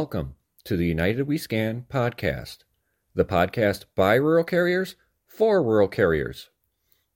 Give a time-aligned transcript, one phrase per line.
[0.00, 2.58] Welcome to the United We Scan podcast,
[3.16, 4.94] the podcast by rural carriers
[5.26, 6.50] for rural carriers.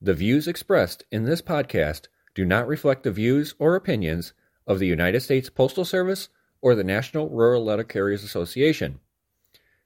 [0.00, 4.32] The views expressed in this podcast do not reflect the views or opinions
[4.66, 6.28] of the United States Postal Service
[6.60, 8.98] or the National Rural Letter Carriers Association.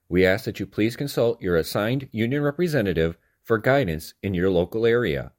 [0.09, 4.87] We ask that you please consult your assigned union representative for guidance in your local
[4.87, 5.33] area.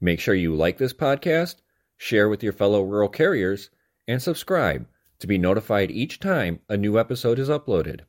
[0.00, 1.56] Make sure you like this podcast,
[1.98, 3.68] share with your fellow rural carriers,
[4.08, 4.86] and subscribe
[5.18, 8.00] to be notified each time a new episode is uploaded.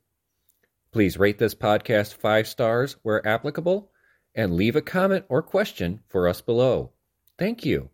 [0.91, 3.91] Please rate this podcast five stars where applicable
[4.35, 6.91] and leave a comment or question for us below.
[7.37, 7.89] Thank you.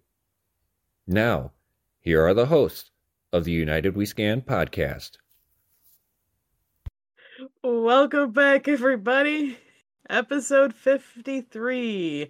[1.07, 1.51] Now,
[1.99, 2.91] here are the hosts
[3.31, 5.17] of the United We Scan podcast.
[7.63, 9.57] Welcome back, everybody.
[10.09, 12.29] Episode 53.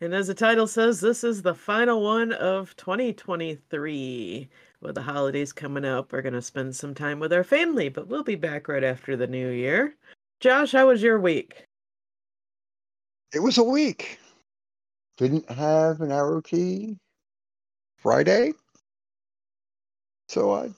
[0.00, 4.50] And as the title says, this is the final one of 2023
[4.84, 8.06] with the holidays coming up, we're going to spend some time with our family, but
[8.06, 9.96] we'll be back right after the new year.
[10.40, 11.64] Josh, how was your week?
[13.32, 14.18] It was a week.
[15.16, 16.50] Didn't have an ROT
[17.96, 18.52] Friday.
[20.28, 20.70] So I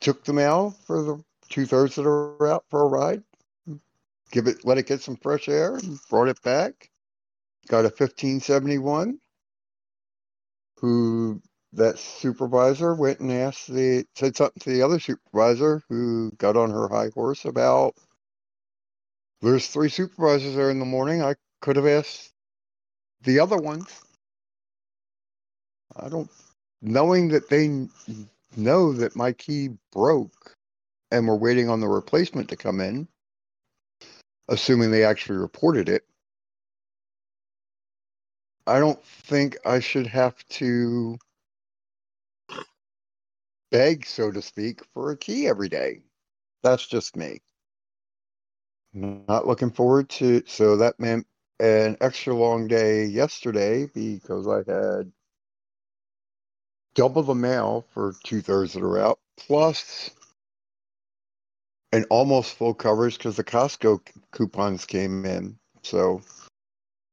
[0.00, 3.22] took the mail for the two thirds that are out for a ride.
[4.30, 6.90] Give it, let it get some fresh air, and brought it back.
[7.68, 9.18] Got a 1571
[10.76, 11.40] who
[11.74, 16.70] that supervisor went and asked the said something to the other supervisor who got on
[16.70, 17.94] her high horse about
[19.42, 21.22] there's three supervisors there in the morning.
[21.22, 22.32] I could have asked
[23.22, 23.88] the other ones.
[25.96, 26.30] I don't
[26.82, 27.88] knowing that they
[28.56, 30.56] know that my key broke
[31.10, 33.08] and we're waiting on the replacement to come in,
[34.48, 36.04] assuming they actually reported it.
[38.66, 41.18] I don't think I should have to
[43.70, 46.02] beg, so to speak, for a key every day.
[46.62, 47.40] That's just me.
[48.92, 51.26] Not looking forward to so that meant
[51.60, 55.12] an extra long day yesterday because I had
[56.94, 60.10] double the mail for two thirds of the route, plus
[61.92, 64.00] an almost full coverage because the Costco
[64.32, 65.58] coupons came in.
[65.82, 66.22] So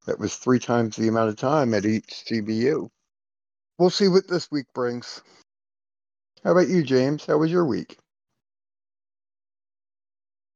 [0.08, 2.90] that was three times the amount of time at each CBU.
[3.78, 5.22] We'll see what this week brings.
[6.46, 7.26] How about you, James?
[7.26, 7.98] How was your week?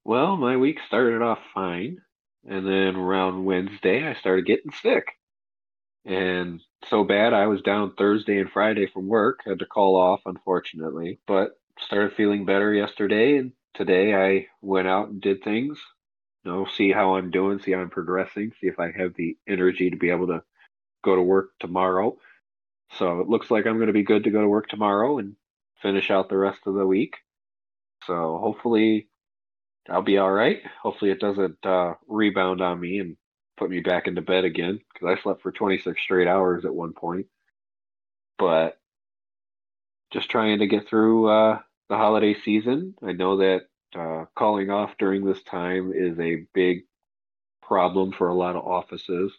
[0.05, 1.97] Well, my week started off fine.
[2.47, 5.07] And then around Wednesday, I started getting sick.
[6.05, 9.39] And so bad, I was down Thursday and Friday from work.
[9.43, 11.21] Had to call off, unfortunately.
[11.25, 13.37] But started feeling better yesterday.
[13.37, 15.79] And today I went out and did things.
[16.43, 19.37] You know, see how I'm doing, see how I'm progressing, see if I have the
[19.47, 20.43] energy to be able to
[21.03, 22.15] go to work tomorrow.
[22.91, 25.35] So it looks like I'm going to be good to go to work tomorrow and
[25.81, 27.15] finish out the rest of the week.
[28.05, 29.07] So hopefully
[29.89, 30.61] I'll be all right.
[30.81, 33.17] Hopefully it doesn't uh, rebound on me and
[33.57, 36.93] put me back into bed again because I slept for 26 straight hours at one
[36.93, 37.27] point.
[38.37, 38.79] But
[40.11, 41.59] just trying to get through uh,
[41.89, 42.95] the holiday season.
[43.03, 43.63] I know that
[43.95, 46.85] uh, calling off during this time is a big
[47.61, 49.31] problem for a lot of offices,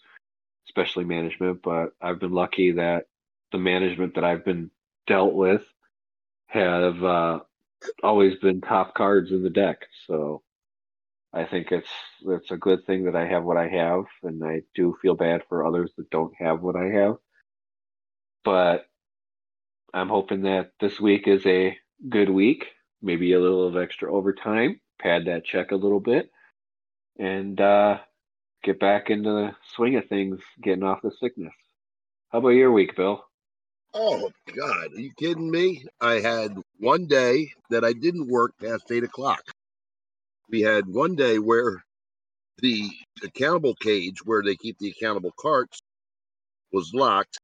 [0.68, 1.62] especially management.
[1.62, 3.06] But I've been lucky that
[3.52, 4.70] the management that I've been
[5.06, 5.62] dealt with
[6.50, 7.40] have uh,
[8.02, 9.86] always been top cards in the deck.
[10.06, 10.42] So
[11.32, 11.90] I think it's
[12.26, 15.42] it's a good thing that I have what I have, and I do feel bad
[15.48, 17.16] for others that don't have what I have.
[18.44, 18.86] But
[19.94, 21.76] I'm hoping that this week is a
[22.08, 22.66] good week,
[23.02, 26.30] maybe a little of extra overtime, pad that check a little bit,
[27.18, 27.98] and uh,
[28.64, 31.54] get back into the swing of things, getting off the sickness.
[32.30, 33.24] How about your week, Bill?
[33.92, 35.84] Oh God, are you kidding me?
[36.00, 39.42] I had one day that I didn't work past eight o'clock.
[40.48, 41.82] We had one day where
[42.58, 42.88] the
[43.24, 45.80] accountable cage where they keep the accountable carts
[46.72, 47.38] was locked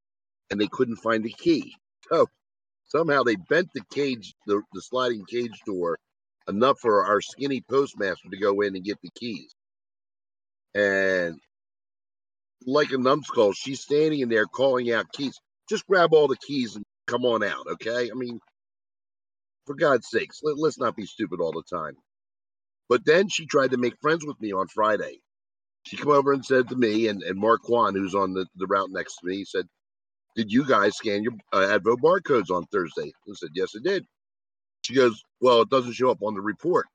[0.50, 1.74] and they couldn't find the key.
[2.10, 2.28] So
[2.84, 5.98] somehow they bent the cage, the, the sliding cage door
[6.48, 9.52] enough for our skinny postmaster to go in and get the keys.
[10.76, 11.40] And
[12.64, 16.76] like a numbskull, she's standing in there calling out keys just grab all the keys
[16.76, 18.10] and come on out, okay?
[18.10, 18.40] I mean,
[19.66, 21.96] for God's sakes, let, us not be stupid all the time.
[22.88, 25.20] But then she tried to make friends with me on Friday.
[25.82, 28.66] She came over and said to me and, and Mark Kwan, who's on the, the
[28.66, 29.66] route next to me, said,
[30.36, 33.12] Did you guys scan your uh, Advo barcodes on Thursday?
[33.28, 34.04] I said, Yes, I did.
[34.82, 36.86] She goes, Well, it doesn't show up on the report.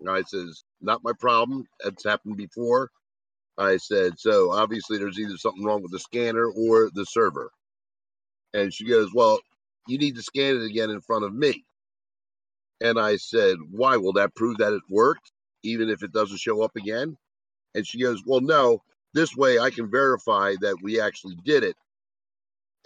[0.00, 1.64] And I says, Not my problem.
[1.84, 2.90] It's happened before.
[3.58, 7.50] I said, So obviously there's either something wrong with the scanner or the server.
[8.56, 9.40] And she goes, Well,
[9.86, 11.64] you need to scan it again in front of me.
[12.80, 13.98] And I said, Why?
[13.98, 15.30] Will that prove that it worked,
[15.62, 17.18] even if it doesn't show up again?
[17.74, 18.82] And she goes, Well, no,
[19.14, 21.76] this way I can verify that we actually did it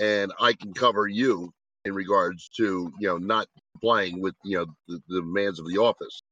[0.00, 1.52] and I can cover you
[1.84, 5.78] in regards to, you know, not complying with, you know, the, the demands of the
[5.78, 6.22] office.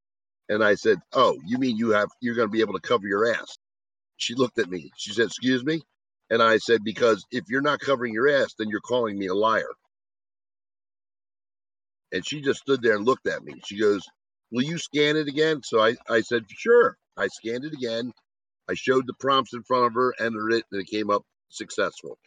[0.48, 3.06] And I said, Oh, you mean you have, you're going to be able to cover
[3.06, 3.56] your ass?
[4.16, 4.90] She looked at me.
[4.96, 5.82] She said, Excuse me?
[6.30, 9.34] And I said, Because if you're not covering your ass, then you're calling me a
[9.34, 9.72] liar.
[12.12, 13.54] And she just stood there and looked at me.
[13.66, 14.02] She goes,
[14.52, 15.62] Will you scan it again?
[15.62, 16.96] So I, I said, Sure.
[17.16, 18.12] I scanned it again.
[18.68, 22.18] I showed the prompts in front of her, entered it, and it came up successful.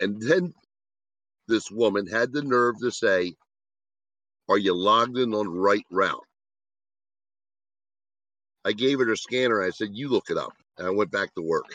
[0.00, 0.54] And then
[1.48, 3.34] this woman had the nerve to say,
[4.48, 6.24] Are you logged in on right route?
[8.64, 9.62] I gave her the scanner.
[9.62, 10.52] I said, You look it up.
[10.78, 11.66] And I went back to work.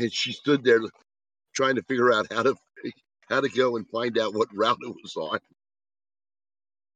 [0.00, 0.80] And she stood there
[1.54, 2.56] trying to figure out how to
[3.28, 5.38] how to go and find out what route it was on.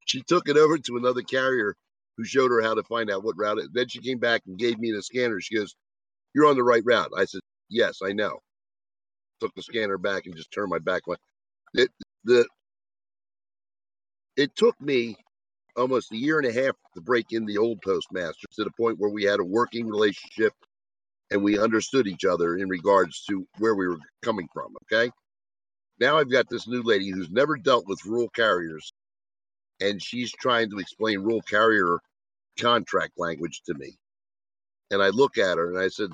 [0.05, 1.75] She took it over to another carrier
[2.17, 3.73] who showed her how to find out what route it.
[3.73, 5.39] Then she came back and gave me the scanner.
[5.39, 5.75] She goes,
[6.33, 8.39] "You're on the right route." I said, "Yes, I know."
[9.39, 11.03] Took the scanner back and just turned my back.
[11.75, 11.91] It
[12.23, 12.47] the
[14.37, 15.15] it took me
[15.77, 18.99] almost a year and a half to break in the old postmasters to the point
[18.99, 20.53] where we had a working relationship
[21.31, 24.75] and we understood each other in regards to where we were coming from.
[24.83, 25.11] Okay.
[25.99, 28.93] Now I've got this new lady who's never dealt with rural carriers
[29.81, 31.99] and she's trying to explain rural carrier
[32.59, 33.97] contract language to me.
[34.91, 36.11] And I look at her and I said,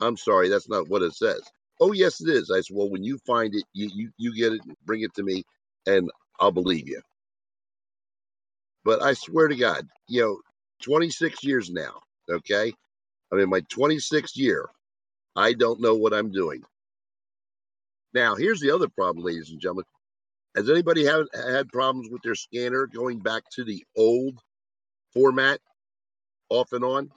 [0.00, 1.42] I'm sorry, that's not what it says.
[1.80, 2.50] Oh, yes, it is.
[2.50, 5.22] I said, Well, when you find it, you, you, you get it, bring it to
[5.22, 5.44] me,
[5.86, 6.10] and
[6.40, 7.00] I'll believe you.
[8.84, 10.38] But I swear to God, you know,
[10.82, 12.00] 26 years now,
[12.30, 12.72] okay?
[13.34, 14.68] I'm in my 26th year.
[15.34, 16.62] I don't know what I'm doing.
[18.12, 19.86] Now, here's the other problem, ladies and gentlemen.
[20.54, 24.38] Has anybody had, had problems with their scanner going back to the old
[25.12, 25.58] format
[26.48, 27.10] off and on?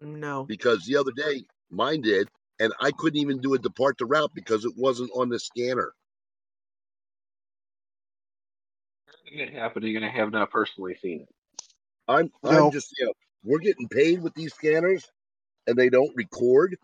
[0.00, 0.44] No.
[0.44, 4.32] Because the other day mine did, and I couldn't even do a depart the route
[4.34, 5.92] because it wasn't on the scanner.
[9.26, 11.28] It happening, and I have not personally seen it.
[12.08, 12.66] I'm No.
[12.66, 13.12] I'm just you know
[13.44, 15.10] we're getting paid with these scanners,
[15.66, 16.76] and they don't record.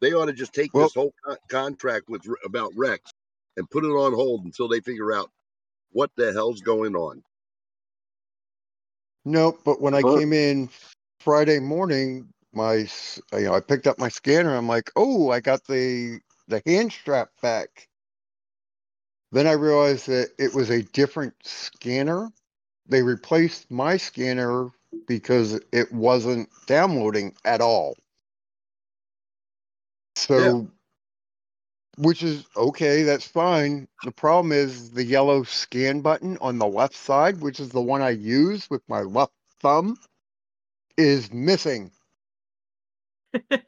[0.00, 3.12] They ought to just take Well- this whole con- contract with about RRECS
[3.56, 5.30] and put it on hold until they figure out
[5.90, 7.22] what the hell's going on.
[9.24, 10.16] Nope, but when I Huh?
[10.18, 10.70] came in
[11.20, 12.74] Friday morning, my
[13.32, 14.56] you know I picked up my scanner.
[14.56, 17.88] I'm like, oh, I got the the hand strap back.
[19.32, 22.30] Then I realized that it was a different scanner.
[22.88, 24.70] They replaced my scanner
[25.06, 27.96] because it wasn't downloading at all.
[30.16, 30.68] So,
[31.98, 33.86] which is okay, that's fine.
[34.04, 38.02] The problem is the yellow scan button on the left side, which is the one
[38.02, 39.96] I use with my left thumb,
[40.96, 41.90] is missing.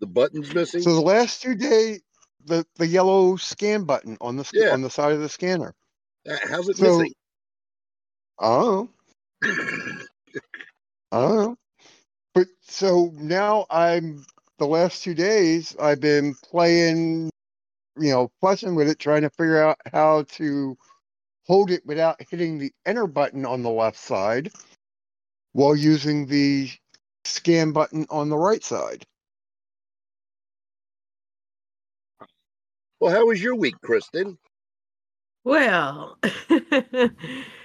[0.00, 0.82] The button's missing.
[0.82, 2.00] So the last two days,
[2.44, 4.70] the the yellow scan button on the Yeah.
[4.72, 5.76] on the side of the scanner.
[6.28, 7.12] Uh, How's it So- missing?
[8.38, 8.88] Oh,
[11.12, 11.56] oh.
[12.34, 14.24] But so now I'm
[14.58, 17.30] the last two days I've been playing,
[17.98, 20.76] you know, fussing with it, trying to figure out how to
[21.46, 24.50] hold it without hitting the enter button on the left side
[25.52, 26.70] while using the
[27.24, 29.04] scan button on the right side.
[33.02, 34.38] well, how was your week, Kristen?
[35.42, 36.18] Well,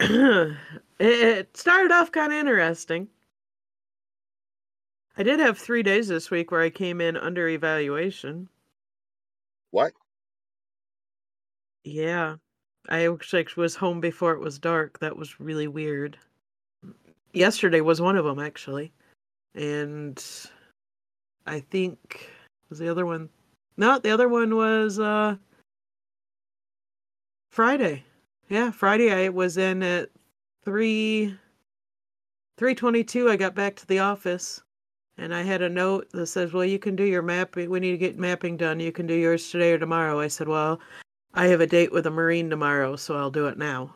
[0.98, 3.08] it- started off kind of interesting.
[5.16, 8.48] I did have three days this week where I came in under evaluation.
[9.70, 9.92] What?
[11.84, 12.36] Yeah.
[12.88, 14.98] I actually was home before it was dark.
[15.00, 16.16] That was really weird.
[17.34, 18.92] Yesterday was one of them, actually.
[19.54, 20.24] And
[21.46, 22.30] I think
[22.70, 23.28] was the other one.
[23.76, 25.36] No, the other one was uh
[27.50, 28.04] Friday.
[28.50, 30.10] Yeah, Friday I was in at
[30.64, 31.36] 3
[32.58, 34.60] 322 I got back to the office
[35.16, 37.70] and I had a note that says, "Well, you can do your mapping.
[37.70, 38.80] We need to get mapping done.
[38.80, 40.80] You can do yours today or tomorrow." I said, "Well,
[41.32, 43.94] I have a date with a Marine tomorrow, so I'll do it now.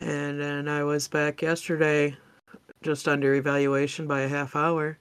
[0.00, 2.16] And then I was back yesterday,
[2.80, 4.98] just under evaluation by a half hour.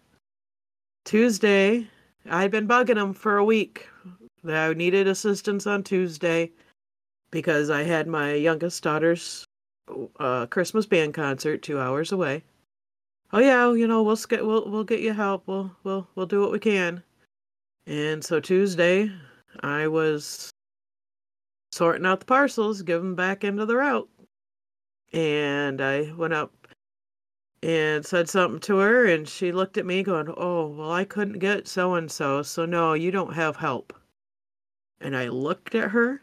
[1.06, 1.88] Tuesday,
[2.26, 3.88] I'd been bugging him for a week
[4.44, 6.52] that I needed assistance on Tuesday
[7.36, 9.44] because I had my youngest daughter's
[10.22, 12.46] uh, Christmas band concert two hours away.
[13.34, 15.44] Oh yeah, you know we'll get we'll we'll get you help.
[15.46, 17.04] We'll we'll we'll do what we can.
[17.88, 19.12] And so Tuesday,
[19.60, 20.50] I was
[21.74, 24.08] sorting out the parcels, give them back into the route.
[25.12, 26.54] And I went up
[27.62, 31.40] and said something to her, and she looked at me going, Oh, well, I couldn't
[31.40, 33.92] get so and so, so no, you don't have help.
[35.02, 36.22] And I looked at her,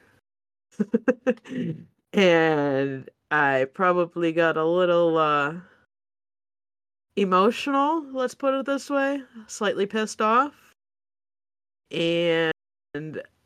[2.12, 5.54] and I probably got a little uh,
[7.16, 10.54] emotional, let's put it this way, slightly pissed off.
[11.90, 12.52] And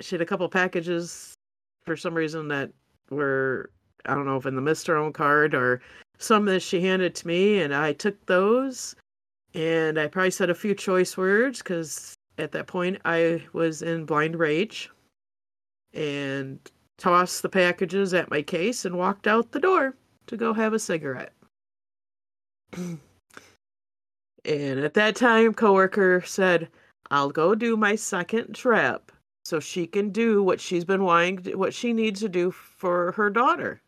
[0.00, 1.34] she had a couple packages
[1.84, 2.70] for some reason that
[3.10, 3.70] were
[4.06, 4.96] I don't know if in the Mr.
[4.96, 5.80] Own card or
[6.18, 8.94] some that she handed to me, and I took those,
[9.54, 14.04] and I probably said a few choice words because at that point I was in
[14.04, 14.90] blind rage,
[15.92, 16.58] and
[16.98, 19.94] tossed the packages at my case and walked out the door
[20.26, 21.32] to go have a cigarette.
[22.72, 23.00] and
[24.44, 26.68] at that time, coworker said,
[27.10, 29.12] "I'll go do my second trip."
[29.46, 33.30] so she can do what she's been wanting what she needs to do for her
[33.30, 33.80] daughter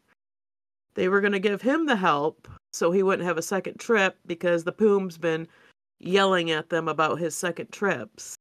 [0.95, 4.17] they were going to give him the help so he wouldn't have a second trip
[4.25, 5.49] because the poom's been
[5.99, 8.37] yelling at them about his second trips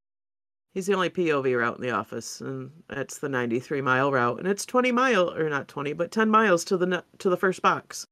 [0.74, 4.48] he's the only pov route in the office and that's the 93 mile route and
[4.48, 8.06] it's 20 mile or not 20 but 10 miles to the to the first box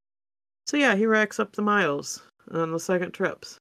[0.66, 3.58] so yeah he racks up the miles on the second trips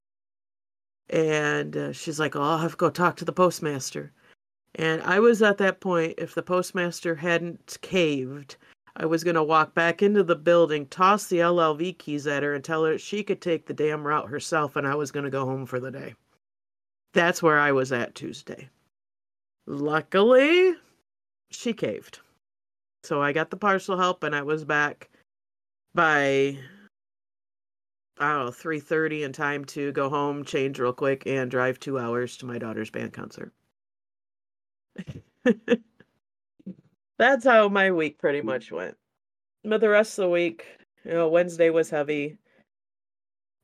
[1.10, 4.12] and uh, she's like oh i'll have to go talk to the postmaster
[4.76, 8.56] and I was at that point, if the postmaster hadn't caved,
[8.96, 12.54] I was going to walk back into the building, toss the LLV keys at her,
[12.54, 15.30] and tell her she could take the damn route herself, and I was going to
[15.30, 16.14] go home for the day.
[17.12, 18.68] That's where I was at Tuesday.
[19.66, 20.74] Luckily,
[21.50, 22.20] she caved.
[23.02, 25.10] So I got the parcel help, and I was back
[25.94, 26.58] by
[28.18, 31.80] I don't know, three thirty in time to go home, change real quick, and drive
[31.80, 33.52] two hours to my daughter's band concert.
[37.18, 38.46] That's how my week pretty hmm.
[38.46, 38.96] much went.
[39.64, 40.66] But the rest of the week,
[41.04, 42.38] you know, Wednesday was heavy,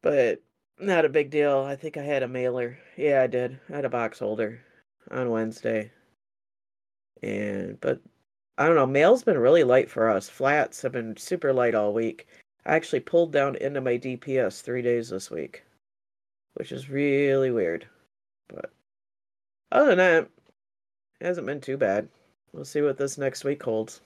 [0.03, 0.43] but
[0.79, 1.59] not a big deal.
[1.61, 2.79] I think I had a mailer.
[2.97, 3.61] Yeah, I did.
[3.71, 4.61] I had a box holder
[5.11, 5.91] on Wednesday.
[7.23, 8.01] And, but
[8.59, 10.29] I don't know, mail's been really light for us.
[10.29, 12.27] Flats have been super light all week.
[12.67, 15.65] I actually pulled down into my DPS three days this week,
[16.55, 17.87] which is really weird.
[18.49, 18.71] But
[19.73, 20.29] other than that,
[21.21, 22.09] it hasn't been too bad.
[22.53, 24.01] We'll see what this next week holds.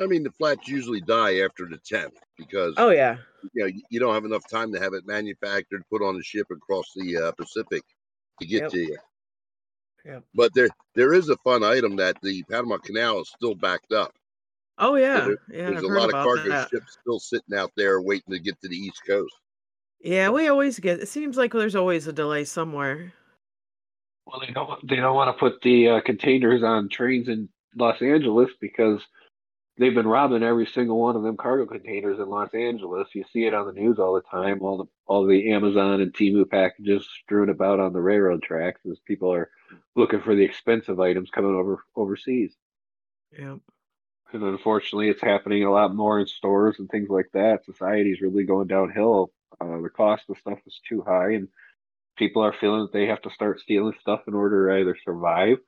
[0.00, 3.18] I mean, the flats usually die after the 10th because oh yeah,
[3.52, 6.48] you know you don't have enough time to have it manufactured, put on a ship
[6.50, 7.82] across the uh, Pacific
[8.40, 8.70] to get Yep.
[8.72, 8.98] to you.
[10.04, 10.24] Yep.
[10.34, 14.12] But there there is a fun item that the Panama Canal is still backed up.
[14.78, 15.70] oh yeah, there- yeah.
[15.70, 16.70] There's I've a lot of cargo that.
[16.70, 19.34] ships still sitting out there waiting to get to the East Coast.
[20.00, 20.98] Yeah, we always get.
[21.00, 23.12] It seems like there's always a delay somewhere.
[24.26, 28.00] Well, they don't they don't want to put the uh, containers on trains in Los
[28.02, 29.00] Angeles because
[29.78, 33.08] they've been robbing every single one of them cargo containers in Los Angeles.
[33.14, 34.60] You see it on the news all the time.
[34.62, 38.98] All the all the Amazon and Temu packages strewn about on the railroad tracks as
[39.06, 39.50] people are
[39.96, 42.54] looking for the expensive items coming over overseas.
[43.38, 43.56] Yeah.
[44.32, 47.64] And unfortunately, it's happening a lot more in stores and things like that.
[47.64, 49.30] Society's really going downhill.
[49.60, 51.48] Uh, the cost of stuff is too high, and
[52.16, 55.58] people are feeling that they have to start stealing stuff in order to either survive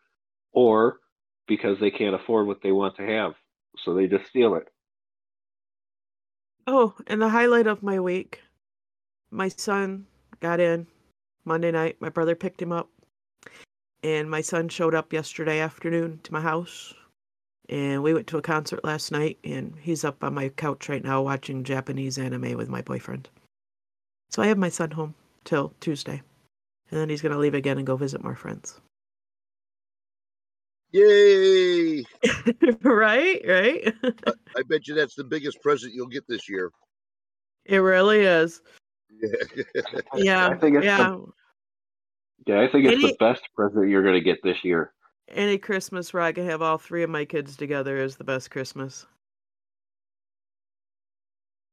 [0.52, 0.98] or
[1.46, 3.34] because they can't afford what they want to have.
[3.78, 4.68] So they just steal it.
[6.66, 8.40] Oh, and the highlight of my week,
[9.30, 10.06] my son
[10.40, 10.86] got in
[11.44, 11.96] Monday night.
[12.00, 12.88] My brother picked him up,
[14.02, 16.94] and my son showed up yesterday afternoon to my house.
[17.68, 21.02] And we went to a concert last night, and he's up on my couch right
[21.02, 23.28] now watching Japanese anime with my boyfriend.
[24.30, 25.14] So I have my son home
[25.44, 26.22] till Tuesday,
[26.90, 28.80] and then he's gonna leave again and go visit more friends.
[30.94, 32.04] Yay!
[32.82, 33.94] right, right.
[34.56, 36.70] I bet you that's the biggest present you'll get this year.
[37.64, 38.62] it really is.
[40.14, 41.10] Yeah, I think it's yeah.
[41.10, 41.26] The,
[42.46, 44.92] yeah, I think it's Any- the best present you're going to get this year.
[45.28, 48.52] Any Christmas where I can have all three of my kids together is the best
[48.52, 49.04] Christmas.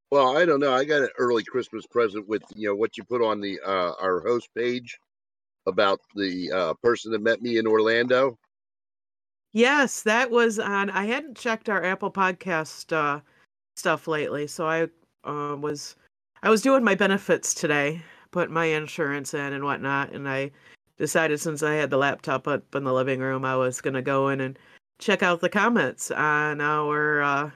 [0.09, 0.73] Well, I don't know.
[0.73, 3.93] I got an early Christmas present with you know what you put on the uh,
[4.01, 4.97] our host page
[5.67, 8.39] about the uh, person that met me in Orlando.
[9.53, 10.89] Yes, that was on.
[10.89, 13.19] I hadn't checked our Apple Podcast uh,
[13.75, 14.83] stuff lately, so I
[15.25, 15.95] uh, was
[16.41, 20.51] I was doing my benefits today, putting my insurance in and whatnot, and I
[20.97, 24.29] decided since I had the laptop up in the living room, I was gonna go
[24.29, 24.57] in and
[24.99, 27.51] check out the comments on our uh,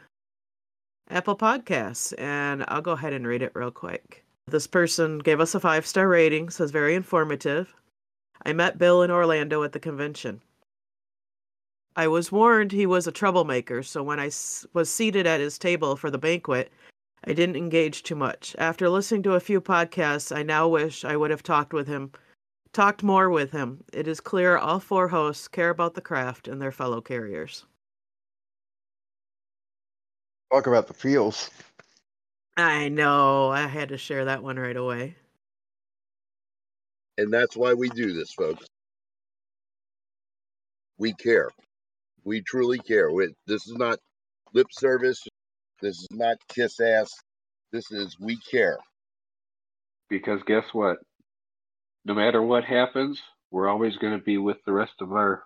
[1.10, 4.26] Apple Podcasts, and I'll go ahead and read it real quick.
[4.48, 7.74] This person gave us a five star rating, says very informative.
[8.46, 10.42] I met Bill in Orlando at the convention.
[11.96, 15.58] I was warned he was a troublemaker, so when I s- was seated at his
[15.58, 16.72] table for the banquet,
[17.24, 18.56] I didn't engage too much.
[18.60, 22.12] After listening to a few podcasts, I now wish I would have talked with him,
[22.74, 23.84] talked more with him.
[23.94, 27.66] It is clear all four hosts care about the craft and their fellow carriers.
[30.52, 31.50] Talk about the feels.
[32.58, 33.50] I know.
[33.50, 35.16] I had to share that one right away.
[37.18, 38.68] And that's why we do this, folks.
[40.98, 41.50] We care.
[42.26, 43.12] We truly care.
[43.12, 44.00] We, this is not
[44.54, 45.22] lip service.
[45.82, 47.12] This is not kiss ass.
[47.72, 48.80] This is we care.
[50.10, 50.98] Because guess what?
[52.04, 55.44] No matter what happens, we're always going to be with the rest of our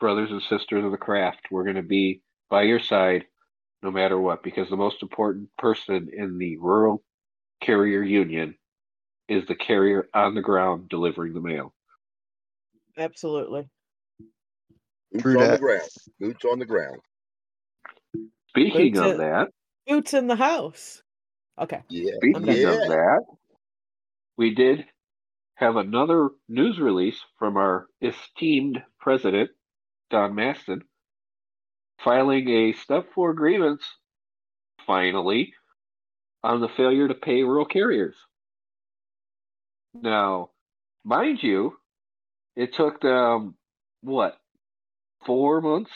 [0.00, 1.40] brothers and sisters of the craft.
[1.50, 3.24] We're going to be by your side
[3.82, 7.04] no matter what, because the most important person in the rural
[7.60, 8.56] carrier union
[9.28, 11.72] is the carrier on the ground delivering the mail.
[12.98, 13.68] Absolutely.
[15.12, 15.88] Boots True on the ground.
[16.20, 17.00] Boots on the ground.
[18.48, 19.48] Speaking Boots of it- that,
[19.86, 21.02] Boots in the house.
[21.58, 21.82] Okay.
[21.88, 22.12] Yeah.
[22.16, 22.68] speaking yeah.
[22.70, 23.22] of that,
[24.36, 24.84] we did
[25.54, 29.50] have another news release from our esteemed president,
[30.10, 30.82] Don Maston,
[32.04, 33.82] filing a step four grievance,
[34.86, 35.54] finally,
[36.42, 38.16] on the failure to pay rural carriers.
[39.94, 40.50] Now,
[41.04, 41.78] mind you,
[42.54, 43.56] it took them,
[44.02, 44.36] what,
[45.26, 45.90] four months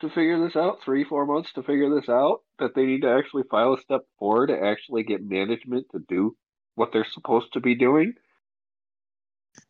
[0.00, 0.78] to figure this out?
[0.84, 2.40] Three, four months to figure this out?
[2.58, 6.36] That they need to actually file a step four to actually get management to do
[6.74, 8.14] what they're supposed to be doing?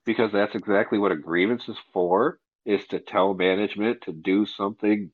[0.06, 5.10] Because that's exactly what a grievance is for, is to tell management to do something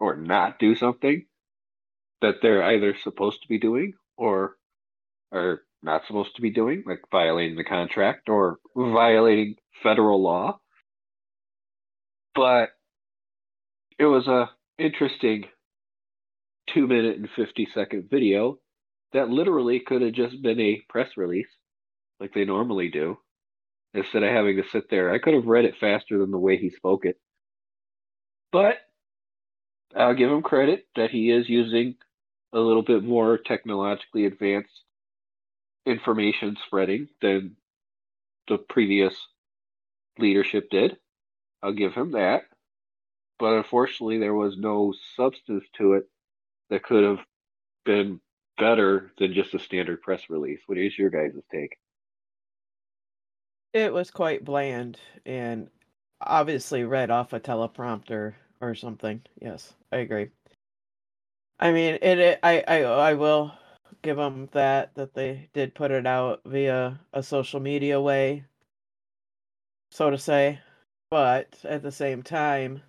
[0.00, 1.24] or not do something
[2.20, 4.56] that they're either supposed to be doing or
[5.32, 10.58] are not supposed to be doing, like violating the contract or violating federal law.
[12.34, 12.70] But
[13.98, 15.44] it was a interesting
[16.68, 18.58] two minute and 50 second video
[19.12, 21.48] that literally could have just been a press release
[22.20, 23.18] like they normally do
[23.94, 25.12] instead of having to sit there.
[25.12, 27.18] I could have read it faster than the way he spoke it.
[28.50, 28.76] But
[29.96, 31.96] I'll give him credit that he is using
[32.52, 34.82] a little bit more technologically advanced
[35.86, 37.56] information spreading than
[38.48, 39.14] the previous
[40.18, 40.96] leadership did.
[41.62, 42.42] I'll give him that.
[43.38, 46.08] But unfortunately, there was no substance to it
[46.70, 47.24] that could have
[47.84, 48.20] been
[48.58, 50.60] better than just a standard press release.
[50.66, 51.76] What is your guys' take?
[53.72, 55.68] It was quite bland and
[56.20, 59.22] obviously read off a teleprompter or something.
[59.40, 60.30] Yes, I agree.
[61.58, 62.18] I mean, it.
[62.18, 63.52] it I, I I will
[64.02, 68.44] give them that that they did put it out via a social media way,
[69.90, 70.60] so to say.
[71.12, 72.80] But at the same time,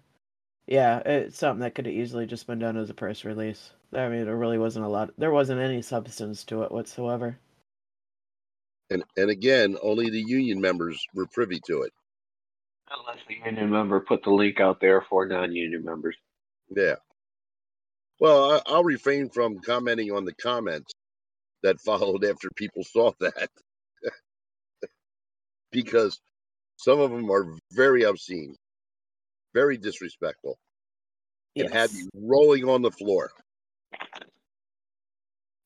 [0.65, 3.71] yeah, it's something that could have easily just been done as a press release.
[3.91, 5.09] I mean, there really wasn't a lot.
[5.17, 7.37] There wasn't any substance to it whatsoever.
[8.89, 11.91] And and again, only the union members were privy to it.
[12.89, 16.15] Unless the union member put the link out there for non-union members.
[16.73, 16.95] Yeah.
[18.21, 20.93] Well, I, I'll refrain from commenting on the comments
[21.61, 23.49] that followed after people saw that
[25.73, 26.21] because
[26.83, 28.55] some of them are very obscene,
[29.53, 30.57] very disrespectful,
[31.59, 31.93] and had Yes.
[31.93, 33.31] me rolling on the floor.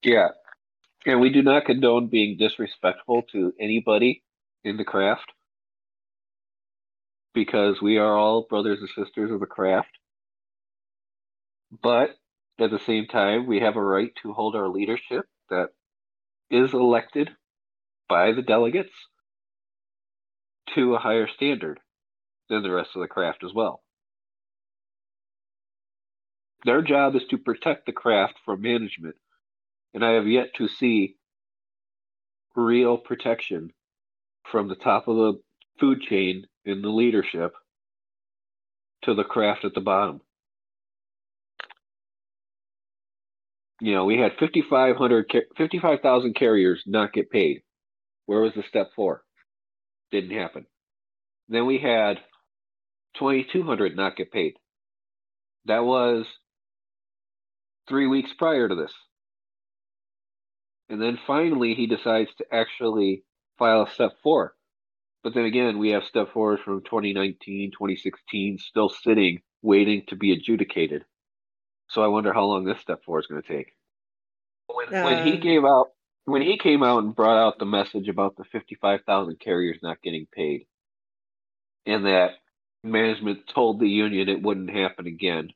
[0.04, 0.30] Yeah.
[1.06, 4.24] And we do not condone being disrespectful to anybody
[4.64, 5.32] in the craft
[7.34, 9.90] because we are all brothers and sisters of the craft.
[11.84, 12.12] But
[12.60, 15.70] at the same time, we have a right to hold our leadership that
[16.52, 17.30] is elected
[18.10, 18.94] by the delegates
[20.76, 21.80] to a higher standard
[22.50, 23.82] than the rest of the craft as well.
[26.66, 29.16] Their job is to protect the craft from management
[29.98, 31.16] and I have yet to see
[32.56, 33.72] real protection
[34.52, 35.34] from the top of the
[35.80, 37.54] food chain in the leadership
[39.04, 40.22] to the craft at the bottom.
[43.82, 47.62] You know, we had 5,500 55,000 carriers not get paid.
[48.28, 49.24] Where was the step four?
[50.12, 50.66] Didn't happen.
[51.50, 52.20] Then we had
[53.18, 54.54] 2,200 not get paid.
[55.66, 56.26] That was
[57.88, 58.94] three weeks prior to this.
[60.90, 63.24] And then finally, he decides to actually
[63.58, 64.56] file a step four.
[65.24, 70.32] But then again, we have step fours from 2019, 2016 still sitting, waiting to be
[70.32, 71.04] adjudicated.
[71.90, 73.74] So I wonder how long this step four is going to take.
[74.68, 75.88] When, when he uh, gave came out,
[76.28, 80.28] when he came out and brought out the message about the 55,000 carriers not getting
[80.30, 80.68] paid,
[81.86, 82.32] and that
[82.84, 85.52] management told the union it wouldn't happen again.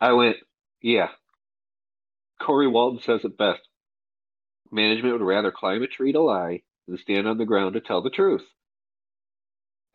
[0.00, 0.38] I went,
[0.82, 1.10] yeah.
[2.42, 3.60] Corey Walton says it best.
[4.72, 8.02] Management would rather climb a tree to lie than stand on the ground to tell
[8.02, 8.42] the truth.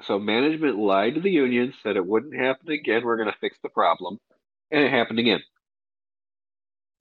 [0.04, 3.04] So management lied to the union, said it wouldn't happen again.
[3.04, 4.20] We're going to fix the problem.
[4.72, 5.42] And it happened again.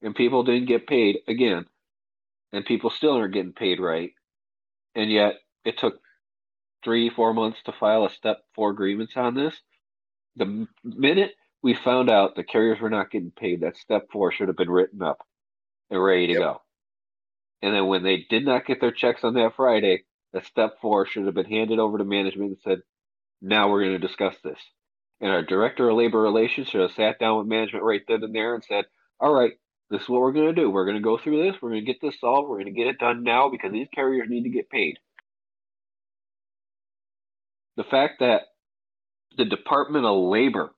[0.01, 1.67] And people didn't get paid again.
[2.53, 4.11] And people still aren't getting paid right.
[4.95, 5.35] And yet
[5.65, 5.99] it took
[6.83, 9.55] three, four months to file a step four grievance on this.
[10.35, 11.31] The minute
[11.63, 14.69] we found out the carriers were not getting paid, that step four should have been
[14.69, 15.19] written up
[15.89, 16.39] and ready to Yep.
[16.39, 16.61] go.
[17.61, 21.05] And then when they did not get their checks on that Friday, that step four
[21.05, 22.81] should have been handed over to management and said,
[23.41, 24.59] now we're going to discuss this.
[25.21, 28.33] And our director of labor relations should have sat down with management right then and
[28.35, 28.85] there and said,
[29.19, 29.53] all right,
[29.91, 30.71] this is what we're going to do.
[30.71, 31.61] We're going to go through this.
[31.61, 32.49] We're going to get this solved.
[32.49, 34.95] We're going to get it done now because these carriers need to get paid.
[37.77, 38.43] The fact that
[39.37, 40.71] the Department of Labor,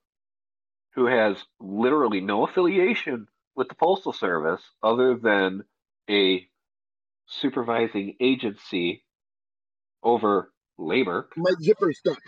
[0.94, 5.64] who has literally no affiliation with the Postal Service other than
[6.10, 6.46] a
[7.26, 9.04] supervising agency
[10.02, 12.18] over labor, My zipper stuck.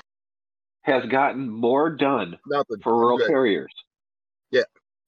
[0.82, 2.78] has gotten more done Nothing.
[2.82, 3.28] for rural Good.
[3.28, 3.72] carriers.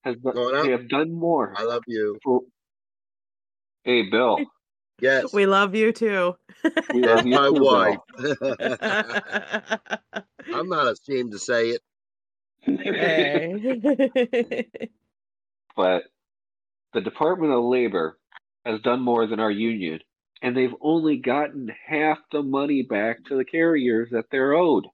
[0.09, 0.15] Yeah.
[0.15, 0.65] Has done, Going up?
[0.65, 1.53] they have done more.
[1.57, 2.19] I love you.
[2.25, 2.41] For,
[3.85, 4.39] hey, Bill,
[5.01, 5.33] Yes.
[5.33, 6.35] We love you too.
[6.93, 7.99] we love you my too, wife.
[10.53, 11.81] I'm not ashamed to say it.
[12.63, 14.67] Hey.
[15.77, 16.03] but
[16.95, 18.19] the Department of Labor
[18.67, 20.01] has done more than our union,
[20.43, 24.87] and they've only gotten half the money back to the carriers that they're owed.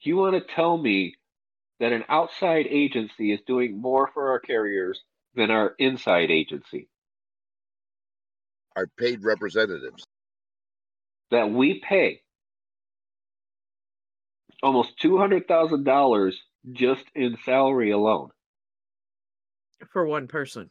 [0.00, 1.14] You want to tell me
[1.80, 5.02] that an outside agency is doing more for our carriers
[5.34, 6.88] than our inside agency?
[8.76, 10.06] Our paid representatives.
[11.30, 12.22] That we pay
[14.62, 16.34] almost $200,000
[16.72, 18.30] just in salary alone
[19.92, 20.70] For one person.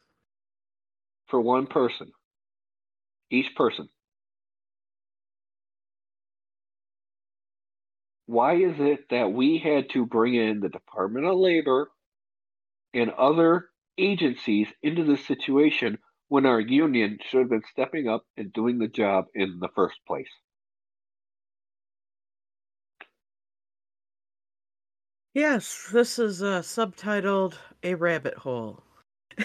[1.27, 2.11] for one person,
[3.31, 3.89] each person.
[8.27, 11.91] Why is it that we had to bring in the Department of Labor
[12.93, 18.51] and other agencies into this situation when our union should have been stepping up and
[18.51, 20.29] doing the job in the first place?
[25.35, 28.81] Yes, this is uh, subtitled A Rabbit Hole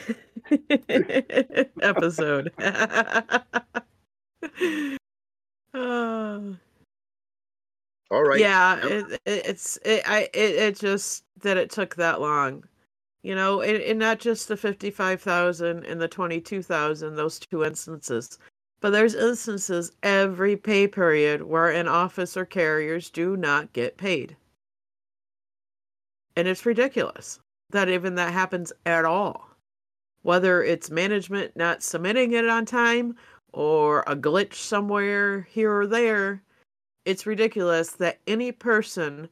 [1.83, 2.53] episode.
[5.75, 6.53] Uh,
[8.11, 8.41] All right.
[8.41, 8.93] yeah, Yep.
[8.93, 12.65] it, it, it's it, I it, it just that it took that long,
[13.23, 17.15] you know, and, and not just the fifty five thousand and the twenty two thousand,
[17.17, 18.39] those two instances,
[18.81, 24.37] but there's instances every pay period where an officer carriers do not get paid,
[26.37, 29.49] and it's ridiculous that even that happens at all,
[30.23, 33.15] whether it's management not submitting it on time
[33.53, 36.43] or a glitch somewhere here or there
[37.11, 39.29] it's ridiculous that any person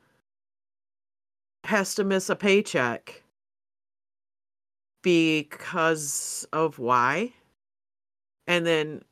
[1.63, 3.23] has to miss a paycheck
[5.01, 7.33] because of why?
[8.49, 9.03] And then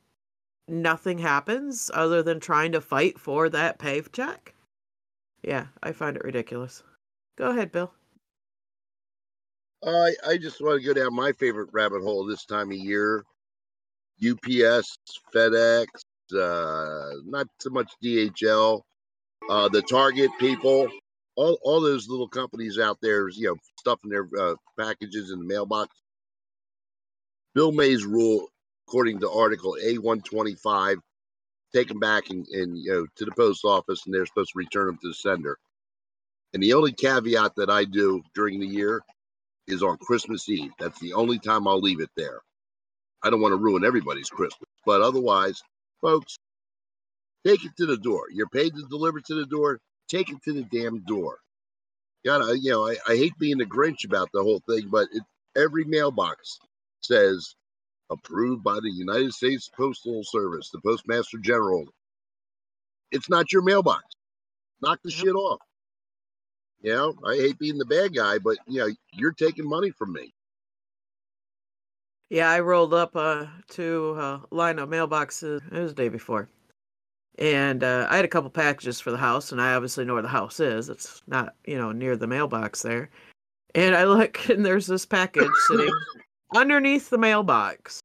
[0.67, 4.53] nothing happens other than trying to fight for that paycheck?
[5.43, 6.83] Yeah i find it ridiculous.
[7.37, 7.93] Go ahead bill.
[9.85, 13.23] I I just want to go down my favorite rabbit hole this time of year.
[14.19, 14.97] UPS,
[15.33, 15.85] FedEx,
[16.33, 18.81] uh, not so much DHL,
[19.49, 20.89] uh, the Target people,
[21.35, 25.45] all all those little companies out there, you know, stuffing their uh, packages in the
[25.45, 25.95] mailbox.
[27.55, 28.47] Bill May's rule,
[28.87, 30.97] according to Article A one twenty five,
[31.73, 34.59] take them back and, and you know to the post office, and they're supposed to
[34.59, 35.57] return them to the sender.
[36.53, 39.01] And the only caveat that I do during the year
[39.67, 40.71] is on Christmas Eve.
[40.79, 42.39] That's the only time I'll leave it there.
[43.23, 45.61] I don't want to ruin everybody's Christmas, but otherwise,
[46.01, 46.37] folks,
[47.45, 48.25] take it to the door.
[48.31, 49.79] You're paid to deliver to the door.
[50.09, 51.39] Take it to the damn door.
[52.25, 55.23] Gotta, you know, I, I hate being the Grinch about the whole thing, but it,
[55.55, 56.59] every mailbox
[57.01, 57.55] says
[58.09, 61.85] approved by the United States Postal Service, the Postmaster General.
[63.11, 64.03] It's not your mailbox.
[64.81, 65.19] Knock the Yep.
[65.19, 65.61] shit off.
[66.81, 70.13] You know, I hate being the bad guy, but you know, you're taking money from
[70.13, 70.33] me.
[72.29, 75.61] Yeah, I rolled up uh, to a line of mailboxes.
[75.71, 76.49] It was the day before,
[77.37, 80.21] and uh, I had a couple packages for the house, and I obviously know where
[80.21, 80.89] the house is.
[80.89, 83.09] It's not, you know, near the mailbox there.
[83.75, 85.93] And I look, and there's this package sitting
[86.53, 88.01] underneath the mailbox,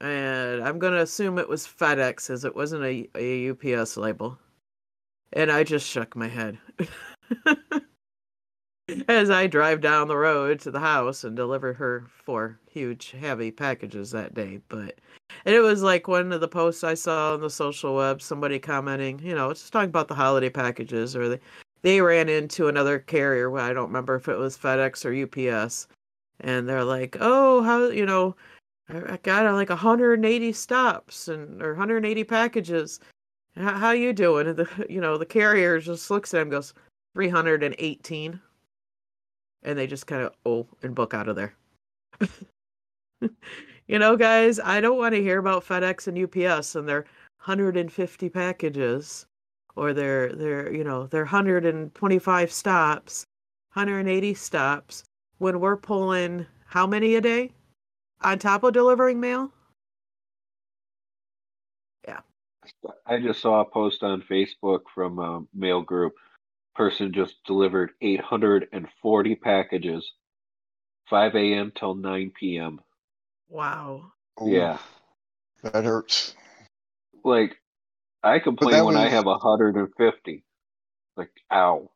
[0.00, 4.36] and I'm gonna assume it was FedEx, as it wasn't a, a UPS label.
[5.32, 6.58] And I just shook my head.
[9.08, 13.50] As I drive down the road to the house and deliver her four huge, heavy
[13.50, 14.60] packages that day.
[14.68, 14.98] But
[15.44, 18.58] and it was like one of the posts I saw on the social web, somebody
[18.58, 21.40] commenting, you know, just talking about the holiday packages, or they,
[21.82, 23.56] they ran into another carrier.
[23.58, 25.88] I don't remember if it was FedEx or UPS.
[26.40, 28.34] And they're like, oh, how, you know,
[28.88, 33.00] I got uh, like 180 stops and or 180 packages.
[33.56, 34.46] How, how you doing?
[34.48, 36.74] And the you know the carrier just looks at him, goes
[37.14, 38.40] 318,
[39.62, 41.54] and they just kind of oh and book out of there.
[43.86, 47.04] you know, guys, I don't want to hear about FedEx and UPS and their
[47.44, 49.26] 150 packages
[49.74, 53.24] or their their you know their 125 stops,
[53.74, 55.04] 180 stops
[55.38, 57.52] when we're pulling how many a day?
[58.24, 59.50] on top of delivering mail?
[62.06, 62.20] Yeah.
[63.06, 66.14] I just saw a post on Facebook from a mail group.
[66.74, 70.10] Person just delivered 840 packages,
[71.10, 71.72] 5 a.m.
[71.78, 72.80] till 9 p.m.
[73.48, 74.12] Wow.
[74.40, 74.78] Ooh, Yeah.
[75.62, 76.34] That hurts.
[77.24, 77.56] Like,
[78.22, 80.44] I complain that when I was- have 150.
[81.16, 81.90] Like, ow.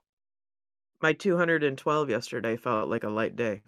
[1.00, 3.62] My 212 yesterday felt like a light day.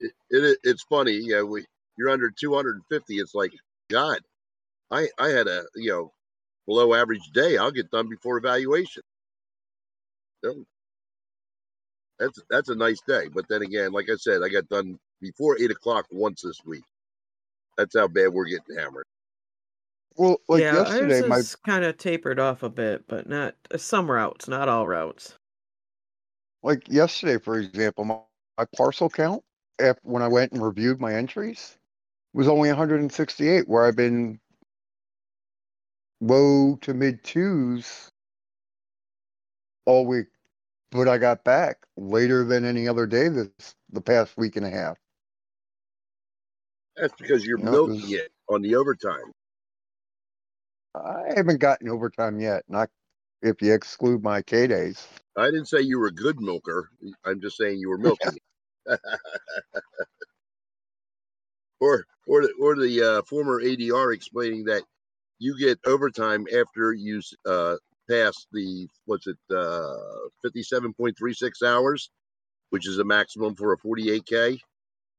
[0.00, 1.12] It, it it's funny.
[1.12, 1.64] Yeah, we
[1.96, 3.18] you're under 250.
[3.18, 3.52] It's like
[3.90, 4.20] God.
[4.90, 6.12] I I had a you know
[6.66, 7.56] below average day.
[7.56, 9.02] I'll get done before evaluation.
[10.44, 10.64] So,
[12.18, 13.28] That's that's a nice day.
[13.32, 16.84] But then again, like I said, I got done before eight o'clock once this week.
[17.76, 19.06] That's how bad we're getting hammered.
[20.16, 23.78] Well, like yeah, yesterday, ours my kind of tapered off a bit, but not uh,
[23.78, 25.34] some routes, not all routes.
[26.62, 28.18] like yesterday, for example, my,
[28.58, 29.42] my parcel count
[29.80, 31.76] after when I went and reviewed my entries
[32.34, 34.40] was only 168, where I've been
[36.20, 38.10] low to mid twos
[39.88, 40.28] all week.
[40.92, 44.70] But I got back later than any other day this the past week and a
[44.70, 44.98] half.
[46.96, 49.32] That's because you're Yeah, it milking was- it on the overtime.
[50.94, 52.90] I haven't gotten overtime yet, not
[53.42, 55.08] if you exclude my K days.
[55.36, 56.90] I didn't say you were a good milker.
[57.24, 58.36] I'm just saying you were milking.
[58.36, 58.42] it.
[61.80, 64.82] or or the, or the uh, former ADR explaining that
[65.38, 67.76] you get overtime after you uh,
[68.08, 69.96] pass the what's it uh,
[70.44, 72.10] 57.36 hours,
[72.70, 74.58] which is a maximum for a 48k.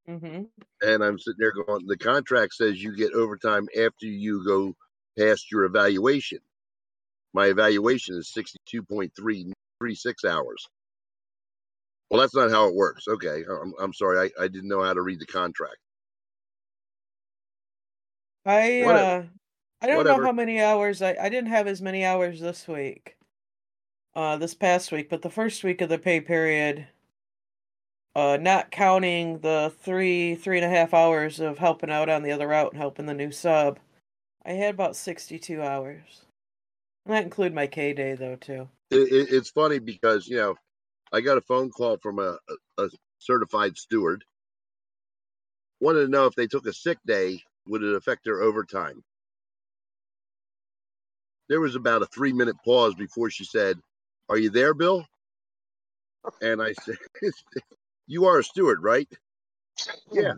[0.09, 0.43] Mm-hmm.
[0.81, 4.73] And I'm sitting there going, the contract says you get overtime after you go
[5.17, 6.39] past your evaluation.
[7.33, 9.53] My evaluation is 62.336
[10.27, 10.67] hours.
[12.09, 13.07] Well, that's not how it works.
[13.07, 13.43] Okay.
[13.47, 14.31] I'm, I'm sorry.
[14.39, 15.77] I, I didn't know how to read the contract.
[18.45, 19.23] I uh,
[19.81, 20.21] I don't Whatever.
[20.21, 23.15] know how many hours I I didn't have as many hours this week,
[24.15, 26.87] uh, this past week, but the first week of the pay period,
[28.15, 32.31] uh, not counting the three three and a half hours of helping out on the
[32.31, 33.79] other route and helping the new sub,
[34.45, 36.25] I had about sixty two hours.
[37.05, 38.67] And that include my K day though too.
[38.91, 40.55] It, it, it's funny because, you know,
[41.13, 42.37] I got a phone call from a,
[42.77, 42.89] a, a
[43.19, 44.25] certified steward.
[45.79, 49.03] Wanted to know if they took a sick day, would it affect their overtime?
[51.49, 53.77] There was about a three minute pause before she said,
[54.29, 55.05] Are you there, Bill?
[56.41, 56.97] And I said,
[58.07, 59.07] You are a steward, right?
[60.11, 60.33] Yeah.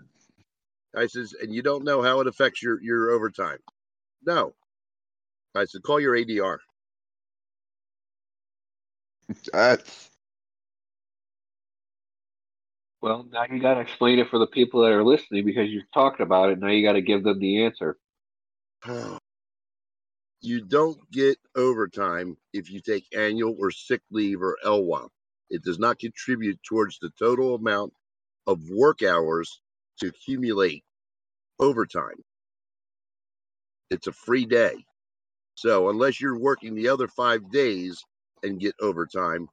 [0.96, 3.60] I says, and you don't know how it affects your, your overtime.
[4.26, 4.54] No.
[5.56, 6.58] I said, call your ADR.
[9.54, 10.10] That's
[13.02, 15.84] Well, now you got to explain it for the people that are listening because you're
[15.94, 16.60] talking about it.
[16.60, 17.98] Now you got to give them the answer.
[18.88, 19.21] Oh.
[20.42, 25.10] You don't get overtime if you take annual or sick leave or LWOP.
[25.50, 27.94] It does not contribute towards the total amount
[28.48, 29.62] of work hours
[30.00, 30.84] to accumulate
[31.60, 32.24] overtime.
[33.92, 34.86] It's a free day.
[35.56, 38.04] So unless you're working the other five days
[38.44, 39.48] and get overtime,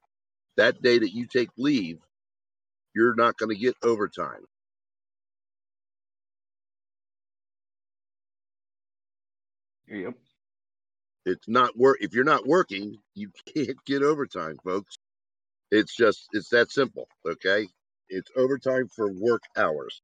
[0.56, 1.98] that day that you take leave,
[2.94, 4.44] you're not going to get overtime.
[9.88, 10.14] Yep.
[11.28, 11.98] It's not work.
[12.00, 14.96] If you're not working, you can't get overtime, folks.
[15.70, 17.08] It's just it's that simple.
[17.26, 17.68] Okay,
[18.08, 20.00] it's overtime for work hours.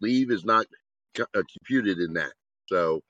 [0.00, 0.66] Leave is not
[1.14, 2.32] co- uh, computed in that.
[2.68, 3.02] So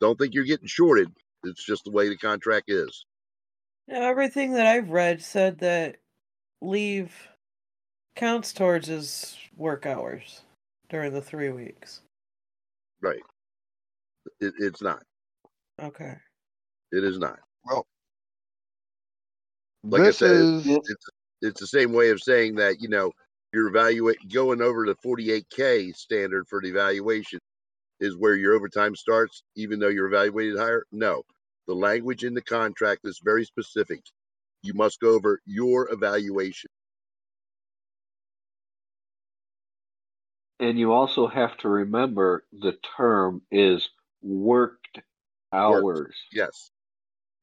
[0.00, 1.08] don't think you're getting shorted.
[1.44, 3.06] It's just the way the contract is.
[3.86, 5.96] Now, everything that I've read said that
[6.60, 7.14] leave
[8.14, 10.42] counts towards his work hours
[10.90, 12.02] during the three weeks.
[13.00, 13.22] Right.
[14.40, 15.02] It, it's not.
[15.82, 16.14] Okay.
[16.92, 17.38] It is not.
[17.64, 17.86] well,
[19.90, 21.06] Like this I said, is it's
[21.42, 23.12] it's the same way of saying that you know
[23.52, 27.40] you're evaluate going over the 48k standard for the evaluation
[28.00, 30.84] is where your overtime starts, even though you're evaluated higher.
[30.92, 31.22] No,
[31.66, 34.00] the language in the contract is very specific.
[34.62, 36.70] You must go over your evaluation.
[40.60, 43.88] And you also have to remember the term is
[44.22, 44.77] worked
[45.52, 46.14] hours.
[46.32, 46.70] Yes.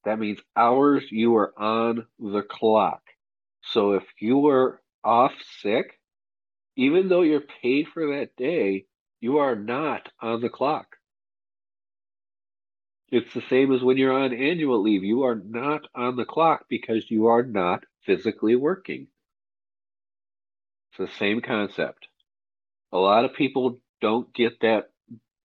[0.03, 3.01] That means hours you are on the clock.
[3.61, 5.99] So if you were off sick,
[6.75, 8.85] even though you're paid for that day,
[9.19, 10.97] you are not on the clock.
[13.09, 15.03] It's the same as when you're on annual leave.
[15.03, 19.07] You are not on the clock because you are not physically working.
[20.89, 22.07] It's the same concept.
[22.91, 24.89] A lot of people don't get that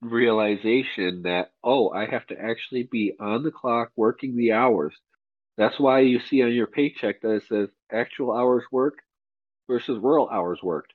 [0.01, 4.95] realization that, oh, I have to actually be on the clock working the hours.
[5.57, 9.01] That's why you see on your paycheck that it says actual hours worked
[9.69, 10.95] versus real hours worked.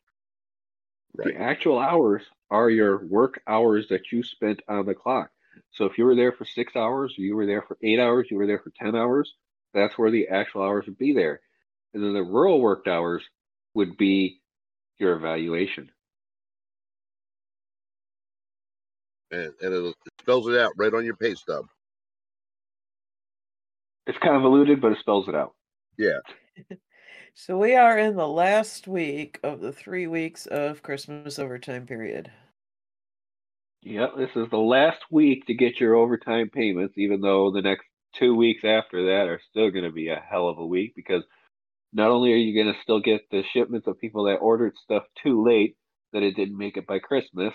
[1.17, 1.33] Right.
[1.33, 5.29] The actual hours are your work hours that you spent on the clock.
[5.71, 8.37] So if you were there for six hours, you were there for eight hours, you
[8.37, 9.33] were there for 10 hours,
[9.73, 11.41] that's where the actual hours would be there.
[11.93, 13.23] And then the rural worked hours
[13.73, 14.41] would be
[14.97, 15.91] your evaluation.
[19.31, 21.65] And, and it, it spells it out right on your pay stub.
[24.07, 25.53] It's kind of convoluted, but it spells it out.
[25.97, 26.19] Yeah.
[27.37, 32.31] So we are in the last week of the three weeks of Christmas overtime period.
[33.81, 37.83] Yep, this is the last week to get your overtime payments, even though the next
[38.17, 41.23] two weeks after that are still going to be a hell of a week because
[41.91, 45.03] not only are you going to still get the shipments of people that ordered stuff
[45.21, 45.75] too late
[46.13, 47.53] that it didn't make it by Christmas,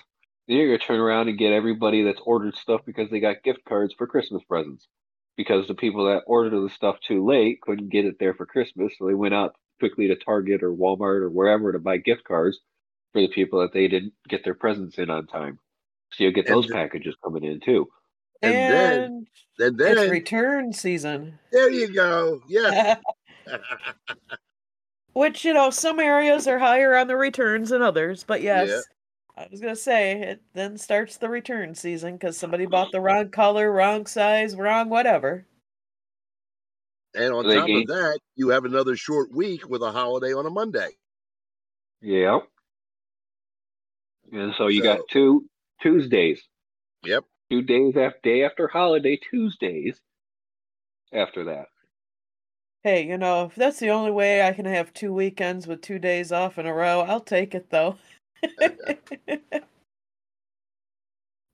[0.50, 3.42] then you're going to turn around and get everybody that's ordered stuff because they got
[3.44, 4.88] gift cards for Christmas presents.
[5.36, 8.92] Because the people that ordered the stuff too late couldn't get it there for Christmas,
[8.98, 12.58] so they went out quickly to Target or Walmart or wherever to buy gift cards
[13.12, 15.58] for the people that they didn't get their presents in on time.
[16.12, 17.88] So you'll get those the- packages coming in too.
[18.42, 19.26] And then-
[19.60, 21.38] and And it's return season.
[21.52, 22.40] there you go.
[22.48, 22.98] Yes.
[25.12, 28.66] Which, you know, some areas are higher on the returns than others, but Yeah.
[29.36, 32.92] Yes, I was going to say it then starts the return season because somebody bought
[32.92, 35.46] the wrong color, wrong size, wrong whatever.
[37.14, 40.50] and on top of that, you have another short week with a holiday on a
[40.50, 40.90] Monday.
[42.02, 42.42] Yep.
[44.32, 45.46] And so you So- got two
[45.82, 46.42] Tuesdays.
[47.04, 47.24] Yep.
[47.50, 50.00] Two days after day after holiday Tuesdays
[51.12, 51.66] after that.
[52.84, 55.98] Hey, you know, if that's the only way I can have two weekends with two
[55.98, 57.96] days off in a row, I'll take it though.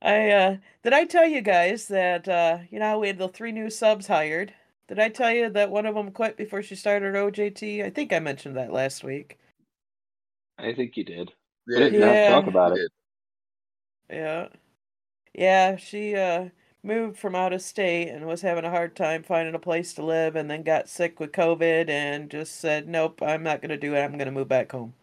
[0.02, 3.28] I uh did I tell you guys that uh you know how we had the
[3.28, 4.54] three new subs hired?
[4.88, 7.84] Did I tell you that one of them quit before she started OJT?
[7.84, 9.38] I think I mentioned that last week.
[10.58, 11.32] I think you did.
[11.74, 12.80] I Yeah, didn't not talk about it.
[12.80, 12.90] did.
[14.10, 14.48] Yeah.
[15.34, 16.50] Yeah, she uh
[16.82, 20.04] moved from out of state and was having a hard time finding a place to
[20.04, 23.94] live and then got sick with COVID and just said, Nope, I'm not gonna do
[23.96, 24.94] it, I'm gonna move back home.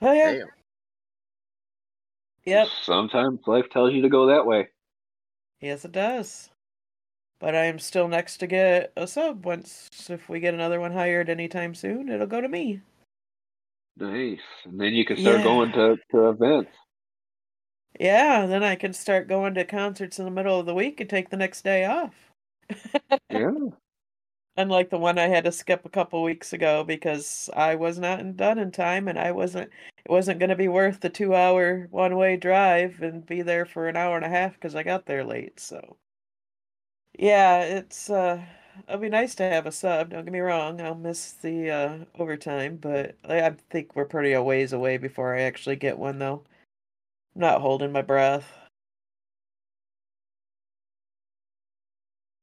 [0.00, 0.32] Oh yeah.
[0.32, 0.46] Damn.
[2.44, 2.68] Yep.
[2.82, 4.68] Sometimes life tells you to go that way.
[5.60, 6.50] Yes it does.
[7.40, 10.92] But I am still next to get a sub once if we get another one
[10.92, 12.80] hired anytime soon, it'll go to me.
[13.96, 14.40] Nice.
[14.64, 15.44] And then you can start Yeah.
[15.44, 16.72] going to, to events.
[17.98, 21.10] Yeah, then I can start going to concerts in the middle of the week and
[21.10, 22.14] take the next day off.
[23.30, 23.50] Yeah.
[24.58, 28.36] Unlike the one I had to skip a couple weeks ago because I was not
[28.36, 29.70] done in time and I wasn't
[30.04, 33.96] it wasn't going to be worth the 2-hour one-way drive and be there for an
[33.96, 35.60] hour and a half cuz I got there late.
[35.60, 35.96] So
[37.18, 38.42] yeah, it's uh
[38.88, 40.80] it'll be nice to have a sub, don't get me wrong.
[40.80, 45.42] I'll miss the uh overtime, but I think we're pretty a ways away before I
[45.42, 46.44] actually get one though.
[47.34, 48.52] I'm not holding my breath.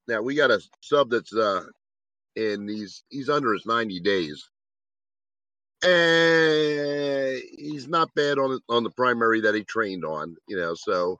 [0.07, 1.65] Now we got a sub that's uh
[2.35, 4.49] and he's he's under his 90 days.
[5.83, 10.73] And he's not bad on on the primary that he trained on, you know.
[10.75, 11.19] So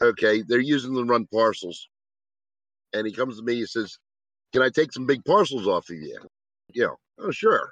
[0.00, 1.88] okay, they're using the run parcels.
[2.92, 3.98] And he comes to me, he says,
[4.52, 6.18] Can I take some big parcels off of you?
[6.74, 7.70] Know, oh sure.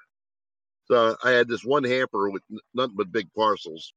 [0.86, 2.42] So I had this one hamper with
[2.74, 3.92] nothing but big parcels.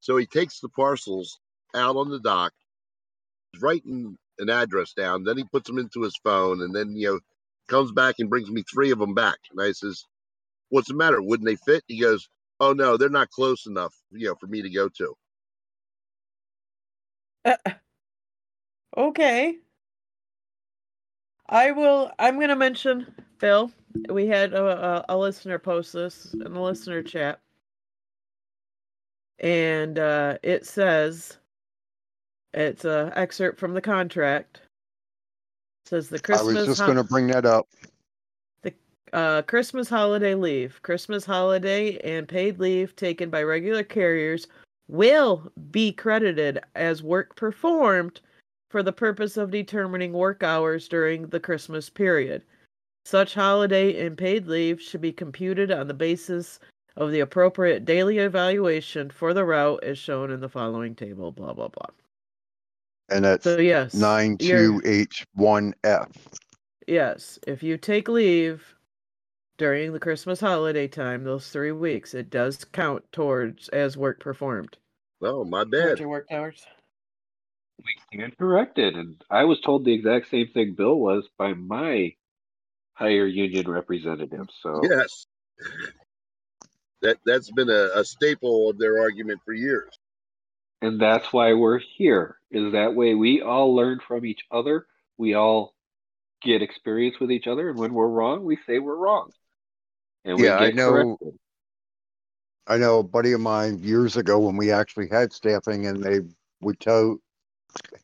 [0.00, 1.38] So he takes the parcels
[1.74, 2.52] out on the dock,
[3.60, 7.20] writing an address down, then he puts them into his phone, and then you know
[7.70, 9.38] comes back and brings me three of them back.
[9.50, 10.06] And I says,
[10.70, 11.22] "What's the matter?
[11.22, 12.28] Wouldn't they fit?" He goes,
[12.60, 15.14] "Oh no, they're not close enough, you know, for me to go to."
[17.44, 17.56] Uh,
[18.96, 19.58] okay.
[21.48, 22.10] I will.
[22.18, 23.72] I'm going to mention Bill.
[24.08, 27.40] We had a, a, a listener post this in the listener chat,
[29.40, 31.38] and uh, it says
[32.54, 34.62] it's a excerpt from the contract.
[35.84, 36.56] Says the Christmas.
[36.56, 37.68] I was just ho- going to bring that up.
[38.62, 38.72] The
[39.12, 44.46] uh, Christmas holiday leave, Christmas holiday and paid leave taken by regular carriers
[44.88, 48.20] will be credited as work performed
[48.70, 52.42] for the purpose of determining work hours during the Christmas period.
[53.04, 56.60] Such holiday and paid leave should be computed on the basis
[56.96, 61.52] of the appropriate daily evaluation for the route as shown in the following table, blah,
[61.52, 61.86] blah, blah.
[63.10, 66.08] And that's so yes, nine two H one F.
[66.86, 68.74] Yes, if you take leave
[69.58, 74.78] during the Christmas holiday time, those three weeks, it does count towards as work performed.
[75.22, 76.00] Oh, my bad.
[76.00, 76.64] your work hours.
[77.78, 78.94] We stand corrected.
[78.94, 82.14] And I was told the exact same thing Bill was by my
[82.94, 84.46] higher union representative.
[84.62, 85.26] So Yes.
[87.02, 89.90] That that's been a, a staple of their argument for years.
[90.82, 92.38] And that's why we're here.
[92.50, 94.86] Is that way we all learn from each other.
[95.18, 95.74] We all
[96.42, 99.30] get experience with each other, and when we're wrong, we say we're wrong.
[100.24, 101.38] And we Yeah, I know- corrected.
[102.66, 106.20] I know a buddy of mine years ago when we actually had staffing and they
[106.60, 107.18] would tell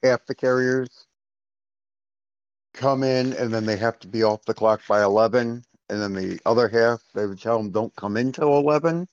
[0.03, 1.07] half the carriers
[2.75, 6.15] come in and then they have to be off the clock by 11 and then
[6.15, 9.07] the other half they would tell them don't come in till 11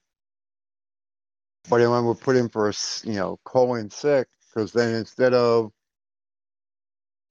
[1.70, 5.34] but then when we put in for a you know calling sick because then instead
[5.34, 5.72] of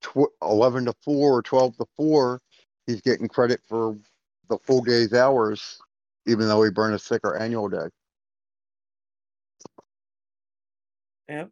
[0.01, 2.41] tw- 11 to 4 or 12 to 4
[2.87, 3.97] he's getting credit for
[4.49, 5.79] the full day's hours
[6.27, 7.87] even though he burned a sick or annual day
[11.29, 11.49] Yep.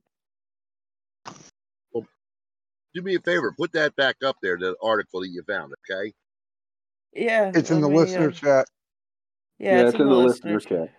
[2.93, 6.13] Do me a favor, put that back up there, the article that you found, okay?
[7.13, 7.51] Yeah.
[7.55, 8.65] It's in the me, listener uh, chat.
[9.59, 10.89] yeah, it's, in, the, listener chat.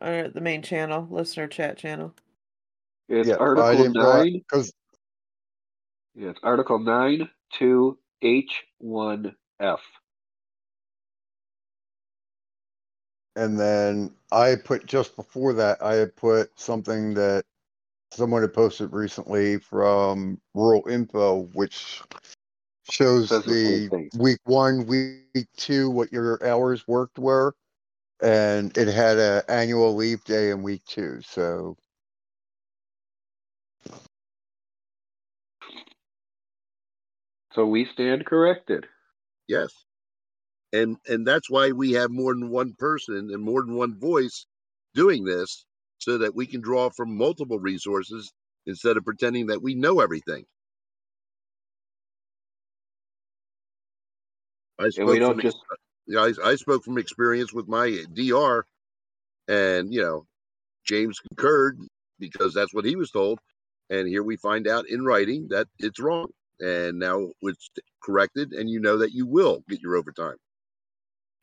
[0.00, 2.14] Uh, the main channel, listener chat channel.
[3.08, 4.42] It's Yeah, Article nine.
[4.48, 4.72] because
[6.14, 9.80] Yeah, it's Article nine two H one F.
[13.36, 17.44] and then I put just before that I had put something that
[18.12, 22.02] someone had posted recently from Rural Info, which
[22.90, 27.54] shows the the week one, week two, what your hours worked were,
[28.22, 31.20] and it had a annual leave day in week two.
[31.22, 31.76] So
[37.52, 38.86] So we stand corrected.
[39.48, 39.72] Yes.
[40.72, 44.46] And and that's why we have more than one person and more than one voice
[44.94, 45.66] doing this
[45.98, 48.32] so that we can draw from multiple resources
[48.66, 50.44] instead of pretending that we know everything.
[54.78, 55.52] I And we don't from
[56.08, 58.64] just Yeah, I, I spoke from experience with my DR,
[59.48, 60.26] and you know,
[60.84, 61.78] James concurred
[62.18, 63.40] because that's what he was told.
[63.90, 66.28] And here we find out in writing that it's wrong,
[66.60, 67.70] and now it's
[68.02, 70.36] corrected, and you know that you will get your overtime.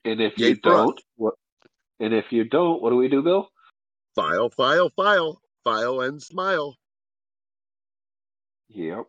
[0.05, 1.35] and if Yay you don't, what
[1.99, 3.49] and if you don't, what do we do, Bill?
[4.15, 6.75] File, file, file, file, and smile.
[8.69, 9.05] Yep.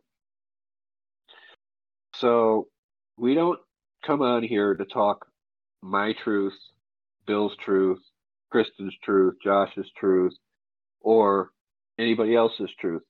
[2.17, 2.69] So
[3.17, 3.59] we don't
[4.07, 5.27] come on here to talk
[5.83, 6.55] my truth,
[7.27, 8.01] Bill's truth,
[8.51, 10.35] Kristen's truth, Josh's truth,
[11.01, 11.51] or
[11.99, 13.03] anybody else's truth.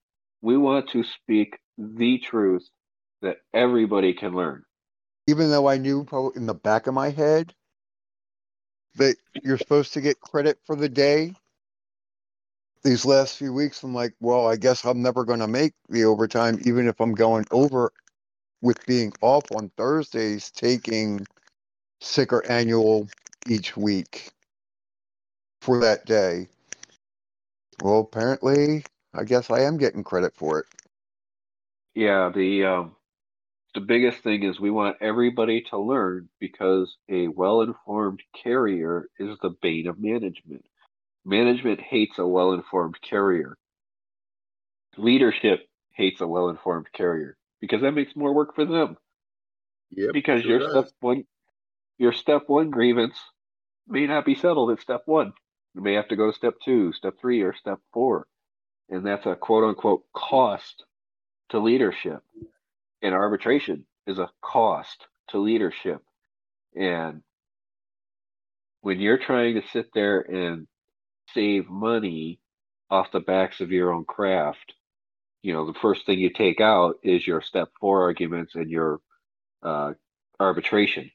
[0.42, 2.64] We want to speak the truth
[3.22, 4.64] that everybody can learn.
[5.28, 6.06] even though I knew
[6.36, 7.54] in the back of my head
[8.96, 11.34] that you're supposed to get credit for the day,
[12.84, 16.04] these last few weeks, I'm like, well, I guess I'm never going to make the
[16.04, 17.92] overtime, even if I'm going over
[18.62, 21.26] with being off on Thursdays, taking
[22.02, 23.08] sick or annual
[23.48, 24.30] each week
[25.60, 26.48] for that day.
[27.82, 28.84] Well, apparently,
[29.14, 30.66] I guess I am getting credit for it.
[31.94, 32.96] Yeah, the um,
[33.74, 39.54] the biggest thing is we want everybody to learn because a well-informed carrier is the
[39.62, 40.64] bane of management.
[41.24, 43.56] Management hates a well-informed carrier.
[44.96, 45.60] Leadership
[45.94, 48.96] hates a well-informed carrier because that makes more work for them.
[49.94, 50.12] Yep.
[50.14, 50.70] because sure your does.
[50.70, 51.24] step one
[52.02, 53.16] your step one grievance
[53.86, 55.32] may not be settled at step one.
[55.72, 58.26] You may have to go to step two, step three, or step four.
[58.90, 60.82] And that's a quote unquote cost
[61.50, 62.20] to leadership.
[63.02, 66.02] And arbitration is a cost to leadership.
[66.74, 67.22] And
[68.80, 70.66] when you're trying to sit there and
[71.32, 72.40] save money
[72.90, 74.74] off the backs of your own craft,
[75.42, 78.98] you know, the first thing you take out is your step four arguments and your
[79.62, 79.92] uh,
[80.40, 81.12] arbitration.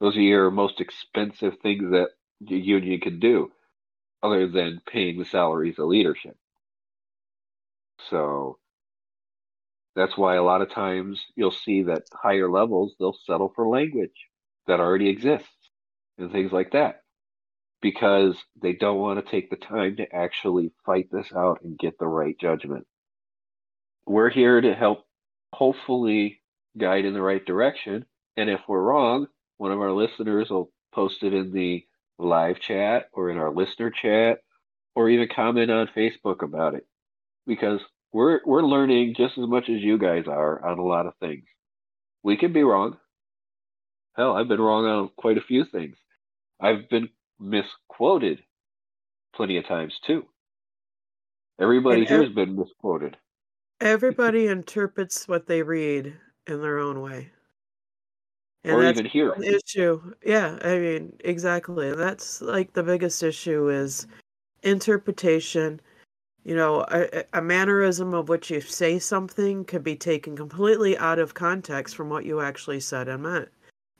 [0.00, 3.50] Those are your most expensive things that the union can do,
[4.22, 6.36] other than paying the salaries of leadership.
[8.10, 8.58] So
[9.94, 14.26] that's why a lot of times you'll see that higher levels they'll settle for language
[14.66, 15.48] that already exists
[16.18, 17.02] and things like that
[17.80, 21.98] because they don't want to take the time to actually fight this out and get
[21.98, 22.86] the right judgment.
[24.06, 25.04] We're here to help
[25.52, 26.40] hopefully
[26.76, 28.04] guide in the right direction.
[28.36, 29.28] And if we're wrong,
[29.58, 31.84] one of our listeners will post it in the
[32.18, 34.38] live chat or in our listener chat
[34.94, 36.86] or even comment on Facebook about it.
[37.46, 37.80] Because
[38.12, 41.44] we're we're learning just as much as you guys are on a lot of things.
[42.22, 42.96] We can be wrong.
[44.16, 45.96] Hell, I've been wrong on quite a few things.
[46.60, 48.42] I've been misquoted
[49.34, 50.24] plenty of times too.
[51.60, 53.16] Everybody And here ev- has been misquoted.
[53.80, 57.30] Everybody interprets what they read in their own way.
[58.66, 59.32] And or that's even here.
[59.40, 60.12] issue.
[60.24, 61.88] Yeah, I mean, exactly.
[61.88, 64.08] And that's like the biggest issue is
[64.64, 65.80] interpretation.
[66.42, 71.20] You know, a, a mannerism of which you say something could be taken completely out
[71.20, 73.48] of context from what you actually said and meant.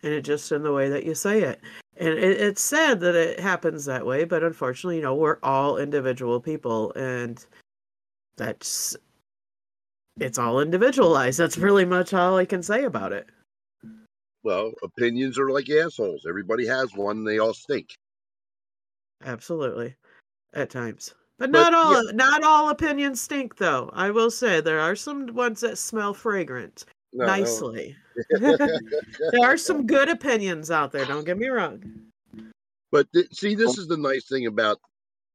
[0.03, 1.61] And it just in the way that you say it.
[1.97, 5.79] And it, it's sad that it happens that way, but unfortunately, you know, we're all
[5.79, 7.45] individual people and
[8.37, 8.97] that's
[10.19, 11.39] it's all individualized.
[11.39, 13.29] That's really much all I can say about it.
[14.47, 16.25] Well, opinions are like assholes.
[16.25, 17.25] Everybody has one.
[17.25, 17.97] They all stink.
[19.25, 19.97] Absolutely.
[20.55, 21.15] At times.
[21.37, 23.91] But But, not all not all opinions stink though.
[23.93, 27.33] I will say there are some ones that smell fragrant No, no.
[27.33, 27.97] nicely.
[28.31, 31.83] there are some good opinions out there, don't get me wrong.
[32.93, 34.79] But th- see, this is the nice thing about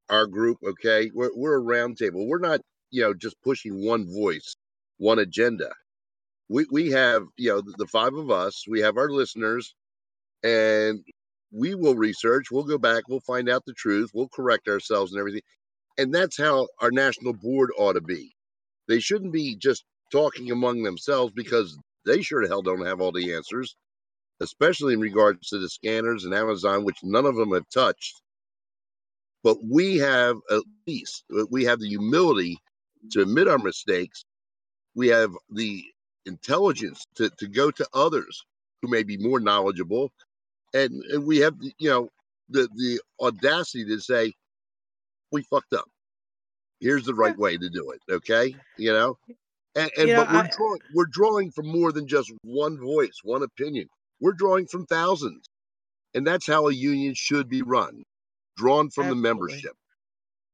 [0.10, 0.60] our group.
[0.66, 2.28] Okay, we're we're a roundtable.
[2.28, 4.56] We're not, you know, just pushing one voice,
[5.00, 5.70] one agenda.
[6.52, 8.66] We we have, you know, the, five of us.
[8.68, 9.76] We have our listeners,
[10.44, 11.04] and
[11.52, 12.52] we will research.
[12.52, 13.04] We'll go back.
[13.10, 14.12] We'll find out the truth.
[14.14, 15.44] We'll correct ourselves and everything.
[15.98, 18.34] And that's how our national board ought to be.
[18.90, 23.14] They shouldn't be just talking among themselves because they sure the hell don't have all
[23.14, 23.76] the answers
[24.42, 28.22] especially in regards to the scanners and Amazon, which none of them have touched.
[29.44, 32.58] But we have at least we have the humility
[33.12, 34.26] to admit our mistakes.
[34.96, 35.84] We have the
[36.26, 38.44] intelligence to, to go to others
[38.82, 40.12] who may be more knowledgeable,
[40.74, 42.10] and, and we have you know
[42.50, 44.34] the the audacity to say
[45.32, 45.86] we fucked up.
[46.80, 48.00] Here's the right way to do it.
[48.12, 49.18] Okay, you know,
[49.76, 52.78] and, and You know, but we're I- drawing we're drawing from more than just one
[52.80, 53.88] voice, one opinion.
[54.20, 55.46] We're drawing from thousands,
[56.14, 58.04] and that's how a union should be run,
[58.58, 59.74] drawn from the membership.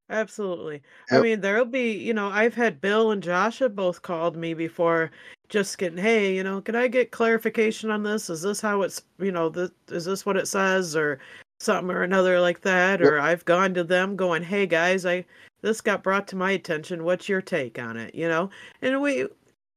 [0.10, 0.82] Absolutely.
[1.12, 4.53] I mean, there'll be, you know, I've had Bill and Josh have both called me
[4.53, 5.12] before
[5.49, 8.30] just getting, hey, you know, can I get clarification on this?
[8.30, 11.20] Is this how it's, you know, this, is this what it says or
[11.60, 13.01] something or another like that?
[13.01, 13.10] Yep.
[13.10, 15.26] Or I've gone to them going, hey guys, I
[15.62, 17.03] this got brought to my attention.
[17.03, 18.16] What's your take on it?
[18.16, 18.49] You know?
[18.82, 19.28] And we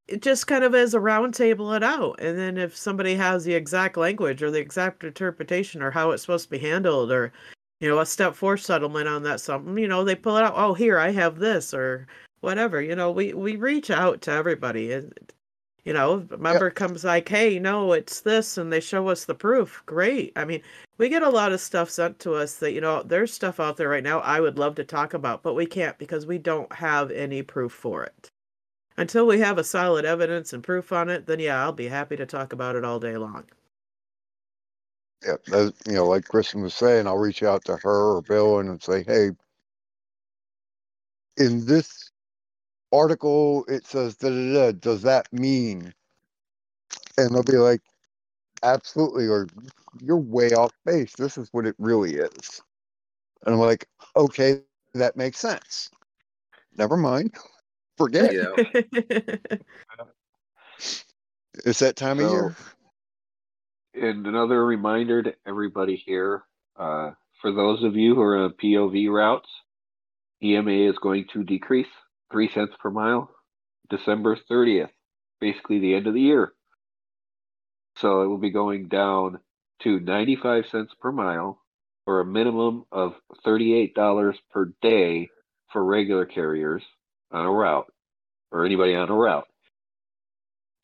[0.06, 2.20] it just kind of as a round table it out.
[2.20, 6.22] And then if somebody has the exact language or the exact interpretation or how it's
[6.22, 7.32] supposed to be handled or
[7.80, 10.54] you know, a step four settlement on that something, you know, they pull it out,
[10.56, 12.06] oh here I have this or
[12.40, 12.80] whatever.
[12.80, 15.12] You know, we, we reach out to everybody and
[15.84, 19.34] you know, a member comes like, Hey, no, it's this and they show us the
[19.34, 19.82] proof.
[19.86, 20.32] Great.
[20.36, 20.62] I mean,
[20.98, 23.76] we get a lot of stuff sent to us that, you know, there's stuff out
[23.78, 26.72] there right now I would love to talk about, but we can't because we don't
[26.72, 28.30] have any proof for it.
[28.96, 32.16] Until we have a solid evidence and proof on it, then yeah, I'll be happy
[32.16, 33.46] to talk about it all day long.
[35.26, 35.36] Yeah,
[35.86, 39.04] you know, like Kristen was saying, I'll reach out to her or Bill and say,
[39.04, 39.30] hey,
[41.36, 42.10] in this
[42.92, 44.72] article it says da da da.
[44.72, 45.92] Does that mean?
[47.18, 47.82] And they'll be like,
[48.62, 49.46] absolutely, or
[50.00, 51.14] you're way off base.
[51.16, 52.62] This is what it really is.
[53.44, 54.60] And I'm like, okay,
[54.94, 55.90] that makes sense.
[56.76, 57.34] Never mind.
[57.96, 58.34] Forget it.
[58.34, 59.56] Yeah.
[61.66, 62.54] It's that time of year.
[63.94, 66.44] And another reminder to everybody here
[66.78, 67.10] uh,
[67.40, 69.48] for those of you who are on POV routes,
[70.42, 71.88] EMA is going to decrease
[72.30, 73.30] three cents per mile
[73.88, 74.90] December 30th,
[75.40, 76.52] basically the end of the year.
[77.96, 79.40] So it will be going down
[79.82, 81.60] to 95 cents per mile
[82.06, 83.14] or a minimum of
[83.44, 85.28] $38 per day
[85.72, 86.82] for regular carriers
[87.32, 87.92] on a route
[88.52, 89.48] or anybody on a route.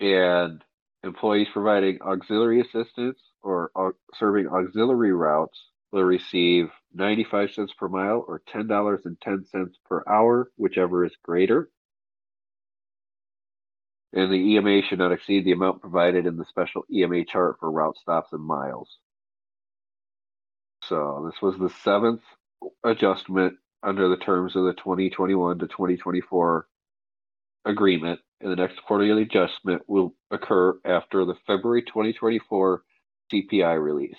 [0.00, 0.62] And
[1.06, 5.58] employees providing auxiliary assistance or au- serving auxiliary routes
[5.92, 11.70] will receive 95 cents per mile or $10.10 per hour, whichever is greater.
[14.16, 17.70] and the EMA should not exceed the amount provided in the special EMA chart for
[17.70, 18.98] route stops and miles.
[20.84, 22.22] So this was the seventh
[22.84, 26.66] adjustment under the terms of the 2021 to 2024
[27.66, 32.82] agreement, and the next quarterly adjustment will occur after the February 2024
[33.32, 34.16] CPI release.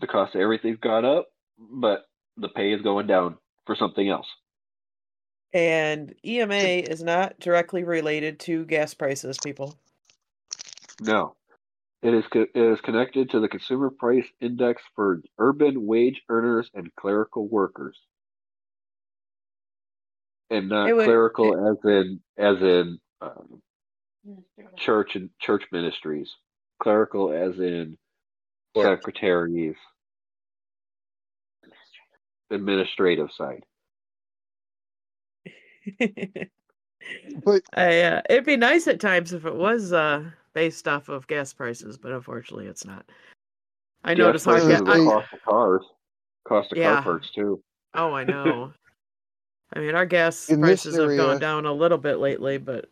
[0.00, 2.06] The cost of everything's gone up, but
[2.36, 3.36] the pay is going down
[3.66, 4.26] for something else.
[5.52, 9.76] And EMA is not directly related to gas prices, people.
[11.00, 11.36] No.
[12.02, 16.68] It is, co- it is connected to the Consumer Price Index for urban wage earners
[16.74, 17.96] and clerical workers.
[20.52, 23.62] And not would- clerical as in as in um,
[24.76, 26.30] church and church ministries.
[26.82, 27.96] Clerical as in
[28.74, 28.98] Clerk.
[29.00, 29.76] secretaries,
[32.50, 33.62] administrative side.
[37.44, 40.22] But I, uh, it'd be nice at times if it was uh,
[40.54, 43.04] based off of gas prices, but unfortunately, it's not.
[44.04, 44.78] I Gas noticed how I prices get.
[44.78, 45.82] and the I, cost of cars,
[46.46, 46.94] cost of Yeah.
[46.94, 47.60] car parts too.
[47.94, 48.72] oh, I know.
[49.74, 52.88] I mean, our gas In this prices have gone down a little bit lately, but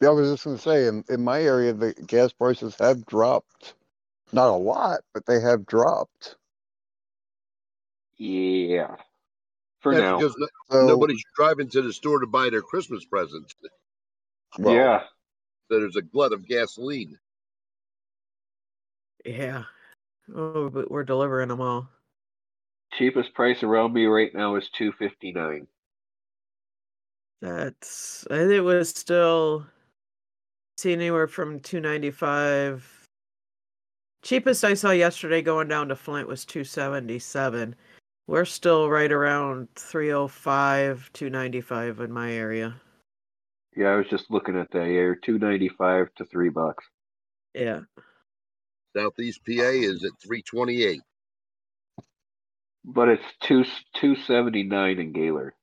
[0.00, 3.04] yeah, I was just going to say, in, in my area, the gas prices have
[3.06, 3.74] dropped.
[4.32, 6.36] Not a lot, but they have dropped.
[8.16, 8.96] Yeah,
[9.80, 10.16] for That's now.
[10.18, 10.36] because
[10.70, 13.54] So, nobody's driving to the store to buy their Christmas presents.
[14.58, 15.00] well, yeah,
[15.70, 17.18] So there's a glut of gasoline.
[19.24, 19.64] yeah.
[20.34, 21.88] Oh, but we're delivering them all.
[22.94, 25.66] cheapest price around me right now is two fifty nine.
[27.40, 29.66] That's I think it was still
[30.76, 33.08] see anywhere from two ninety five.
[34.22, 37.74] Cheapest I saw yesterday going down to Flint was two seventy seven.
[38.26, 42.74] We're still right around three oh five, two ninety five in my area.
[43.76, 44.86] Yeah, I was just looking at that.
[44.86, 46.84] Yeah, two ninety five to three bucks.
[47.54, 47.80] Yeah.
[48.96, 51.00] Southeast PA is at 328.
[52.84, 53.64] But it's two
[53.94, 55.54] two seventy nine in Gaylord.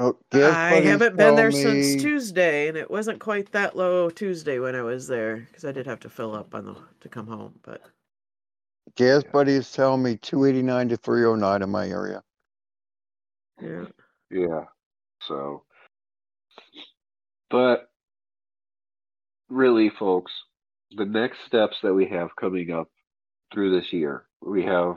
[0.00, 4.10] Oh, gas I haven't been there me- since Tuesday, and it wasn't quite that low
[4.10, 7.08] Tuesday when I was there because I did have to fill up on the to
[7.08, 7.54] come home.
[7.62, 7.82] But
[8.96, 9.30] Gas Yeah.
[9.32, 12.22] buddies tell me 289 to 309 in my area.
[13.62, 13.86] yeah,
[14.30, 14.64] Yeah.
[15.28, 15.64] So
[17.50, 17.90] but
[19.48, 20.32] really folks,
[20.92, 22.88] the next steps that we have coming up
[23.52, 24.96] through this year, we have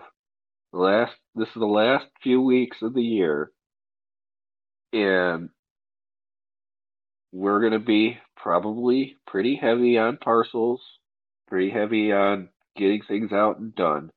[0.72, 3.51] the last this is the last few weeks of the year
[4.93, 5.49] and
[7.31, 10.81] we're going to be probably pretty heavy on parcels,
[11.47, 14.11] pretty heavy on getting things out and done.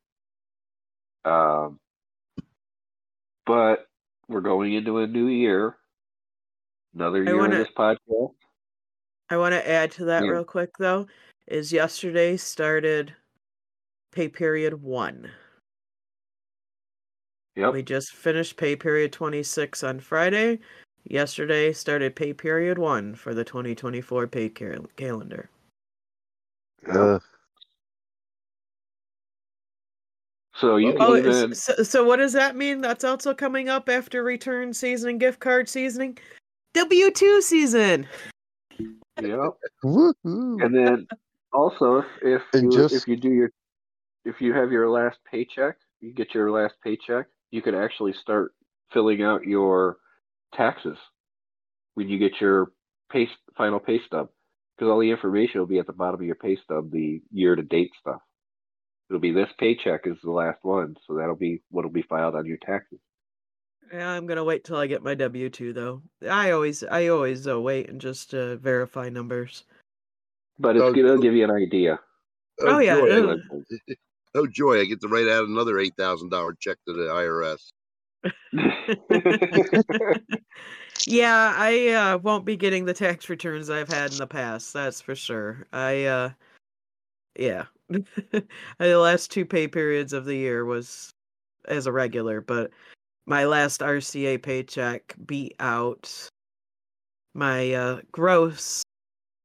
[1.25, 1.79] Um,
[3.47, 3.87] but
[4.29, 5.77] we're going into a new year,
[6.95, 8.35] another year wanna- of this podcast.
[9.29, 10.31] I want to add to that Yeah.
[10.31, 11.09] real quick though.
[11.49, 13.15] Is yesterday started
[14.13, 15.31] pay period one.
[17.57, 17.73] Yep.
[17.73, 20.59] We just finished pay period 26 on Friday.
[21.05, 25.49] Yesterday started pay period one for the 2024 pay cal- calendar.
[26.87, 26.97] yep.
[26.97, 27.23] Ugh.
[30.55, 32.81] So you Oh, can Oh, even so, so what does that mean?
[32.81, 36.19] That's also coming up after return season and gift card seasoning?
[36.75, 38.07] W2 season.
[39.21, 39.53] yep.
[39.83, 41.07] And then
[41.53, 43.51] also if, if you just- if you do your
[44.25, 48.53] if you have your last paycheck, you get your last paycheck, you could actually start
[48.93, 49.97] filling out your
[50.55, 50.97] taxes
[51.95, 52.73] when you get your
[53.11, 54.29] pay final pay stub
[54.77, 57.57] because all the information will be at the bottom of your pay stub, the year
[57.57, 58.21] to date stuff.
[59.09, 62.45] It'll be this paycheck is the last one, so that'll be what'll be filed on
[62.47, 62.99] your taxes.
[63.93, 66.03] Yeah, I'm gonna wait till I get my W two though.
[66.29, 69.63] I always, I always uh, wait and just uh, verify numbers.
[70.59, 72.01] But it's Oh, gonna give you an idea.
[72.63, 73.95] Oh, yeah, Joy, uh, I-
[74.37, 74.81] oh joy!
[74.81, 77.73] I get to write out another eight thousand dollar check to the IRS.
[81.07, 84.73] yeah, I uh, won't be getting the tax returns I've had in the past.
[84.73, 85.67] That's for sure.
[85.73, 86.31] I, uh,
[87.39, 88.45] yeah, the
[88.79, 91.11] last two pay periods of the year was
[91.69, 92.71] as a regular, but
[93.27, 96.29] my last RCA paycheck beat out
[97.35, 98.83] my uh, gross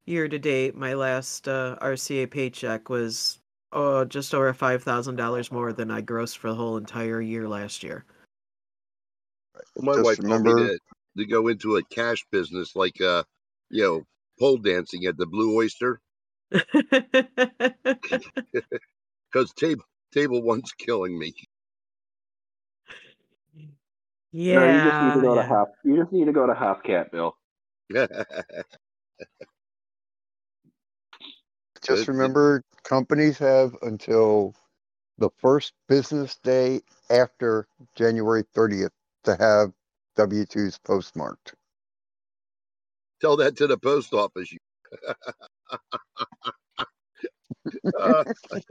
[0.05, 0.75] year to date.
[0.75, 3.40] My last uh, RCA paycheck was
[3.73, 7.47] oh just over five thousand dollars more than I grossed for the whole entire year
[7.47, 8.05] last year.
[9.75, 10.79] Well, my Just wife told remember- to,
[11.17, 13.23] to go into a cash business like uh,
[13.69, 14.03] you know,
[14.39, 15.99] pole dancing at the Blue Oyster
[16.51, 16.73] because
[19.55, 21.33] table table one's killing me.
[24.31, 24.55] yeah.
[24.55, 25.41] no, you just need to go yeah.
[25.41, 25.67] to half.
[25.83, 27.35] You just need to go to Hopcat, Bill.
[31.81, 34.55] Just It- it- remember, companies have until
[35.17, 38.91] the first business day after January 30th
[39.23, 39.73] to have
[40.15, 41.55] W-2s postmarked.
[43.21, 44.53] Tell that to the post office.
[47.97, 48.23] Uh,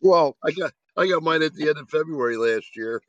[0.02, 3.02] Well, I got I got mine at the end of February last year.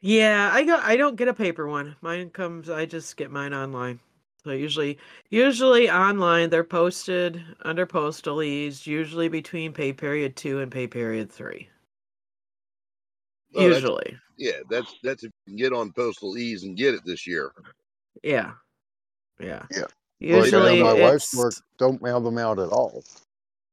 [0.00, 1.96] Yeah, I got I don't get a paper one.
[2.00, 4.00] Mine comes I just get mine online.
[4.42, 10.86] So usually usually online they're posted under PostalEase, usually between pay period 2 and pay
[10.86, 11.68] period 3.
[13.54, 14.16] Oh, that's- usually.
[14.38, 17.52] Yeah, that's that's if you can get on PostalEase and get it this year.
[18.22, 18.52] Yeah.
[19.38, 19.66] Yeah.
[19.70, 19.80] Yeah.
[19.80, 19.90] Like,
[20.44, 23.04] Usually my wife's work don't mail them out at all.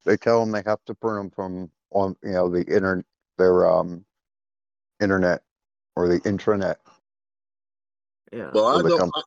[0.05, 3.05] They tell them they have to print them from on you know the internet,
[3.37, 4.03] their um
[5.01, 5.41] internet
[5.95, 6.75] or the intranet.
[8.33, 8.49] yeah.
[8.53, 9.23] Well, I Will don't become-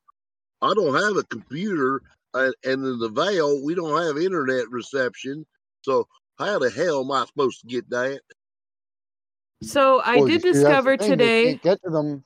[0.63, 2.03] I, I don't have a computer,
[2.35, 5.47] and in the Vale we don't have internet reception.
[5.83, 6.07] So
[6.39, 8.21] how the hell am I supposed to get that?
[9.63, 12.25] So I Well, did you see, that's the discover they today can't get to them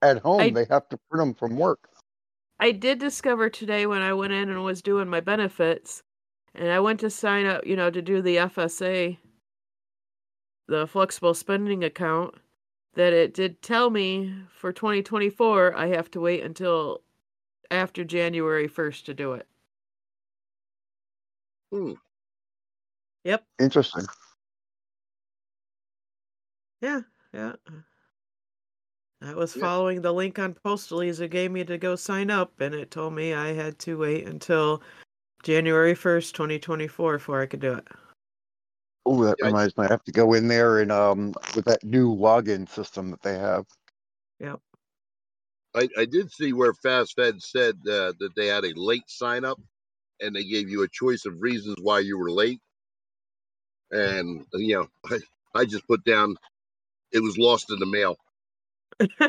[0.00, 0.40] at home.
[0.40, 1.88] I- they have to print them from work.
[2.58, 6.02] I did discover today when I went in and was doing my benefits,
[6.54, 9.18] and I went to sign up, you know, to do the FSA,
[10.68, 12.36] the flexible spending account,
[12.94, 17.02] that it did tell me for 2024 I have to wait until
[17.72, 19.46] after January 1st to do it.
[21.72, 21.94] Hmm.
[23.24, 23.44] Yep.
[23.60, 24.06] Interesting.
[26.82, 27.02] Yeah.
[27.32, 27.52] Yeah.
[29.22, 29.62] I was Yeah.
[29.62, 33.14] following the link on PostalEase it gave me to go sign up, and it told
[33.14, 34.82] me I had to wait until
[35.44, 37.86] January 1st, 2024 before I could do it.
[39.06, 39.84] Oh, that reminds me.
[39.84, 43.38] I have to go in there and um with that new login system that they
[43.38, 43.66] have.
[45.74, 49.60] I, I did see where FastFed said uh, that they had a late sign up,
[50.20, 52.60] and they gave you a choice of reasons why you were late.
[53.90, 55.20] And you know, I,
[55.60, 56.36] I just put down
[57.12, 58.16] it was lost in the mail.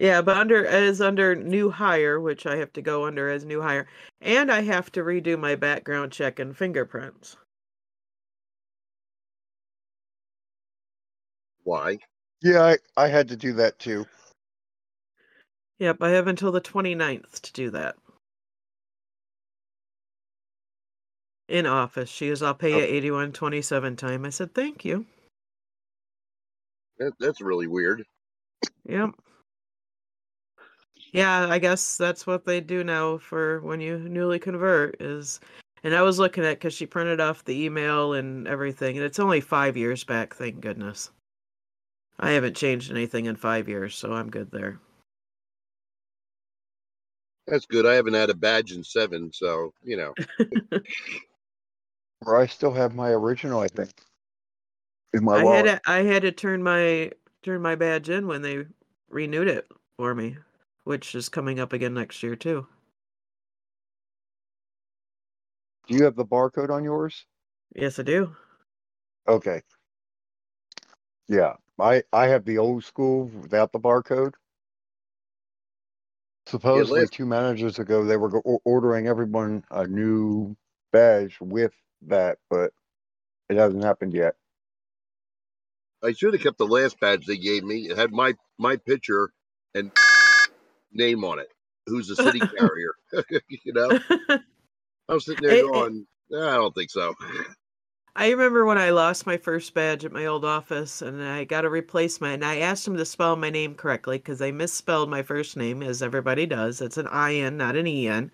[0.00, 3.62] yeah, but under as under new hire, which I have to go under as new
[3.62, 3.86] hire,
[4.20, 7.36] and I have to redo my background check and fingerprints.
[11.64, 11.98] Why?
[12.42, 14.06] Yeah, I, I had to do that too.
[15.82, 17.96] Yep, I have until the 29th to do that.
[21.48, 22.92] In office, she goes, "I'll pay you Okay.
[22.92, 25.06] 81.27 time." I said, "Thank you."
[26.98, 28.04] That, that's really weird.
[28.84, 29.10] Yep.
[31.12, 35.40] Yeah, I guess that's what they do now for when you newly convert is
[35.82, 39.18] and I was looking at cuz she printed off the email and everything and it's
[39.18, 41.10] only 5 years back, thank goodness.
[42.20, 44.78] I haven't changed anything in 5 years, so I'm good there.
[47.46, 47.86] That's good.
[47.86, 50.14] I haven't had a badge in seven, so you know.
[52.24, 53.90] Or I still have my original, I think.
[55.12, 55.66] In my I had wallet.
[55.66, 57.12] to, I had to turn my
[57.42, 58.66] turn my badge in when they
[59.08, 60.36] renewed it for me,
[60.84, 62.66] which is coming up again next year too.
[65.86, 67.26] Do you have the barcode on yours?
[67.74, 68.36] Yes, I do.
[69.28, 69.62] Okay.
[71.28, 74.34] Yeah, I I have the old school without the barcode.
[76.46, 80.56] Supposedly, last- two managers ago, they were ordering everyone a new
[80.92, 81.72] badge with
[82.02, 82.72] that, but
[83.48, 84.34] it hasn't happened yet.
[86.02, 87.88] I should have kept the last badge they gave me.
[87.88, 89.32] It had my my picture
[89.74, 89.92] and
[90.92, 91.48] name on it.
[91.86, 92.94] Who's the city carrier?
[93.64, 93.98] you know,
[95.08, 97.14] I was sitting there It- it- going, "Nah, I don't think so.
[98.14, 101.64] I remember when I lost my first badge at my old office and I got
[101.64, 105.22] a replacement and I asked them to spell my name correctly because I misspelled my
[105.22, 106.82] first name as everybody does.
[106.82, 108.30] It's an I-N, not an E-N.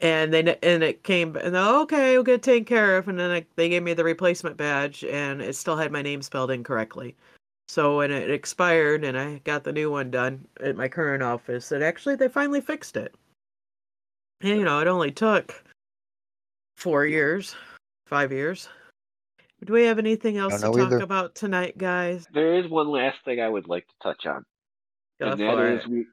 [0.00, 3.06] And then and it came and okay, we'll get taken care of.
[3.08, 6.22] And then I, they gave me the replacement badge and it still had my name
[6.22, 7.16] spelled incorrectly.
[7.68, 11.70] So when it expired and I got the new one done at my current office,
[11.70, 13.14] it actually they finally fixed it.
[14.40, 15.62] And you know, it only took
[16.76, 17.54] four years,
[18.06, 18.68] five years.
[19.64, 20.98] Do we have anything else to know talk either.
[20.98, 22.26] about tonight, guys?
[22.32, 24.44] There is one last thing I would like to touch on,
[25.18, 26.06] Go and that for we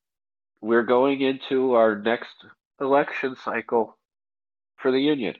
[0.61, 2.33] we're going into our next
[2.79, 3.97] election cycle
[4.77, 5.35] for the union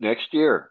[0.00, 0.70] next year.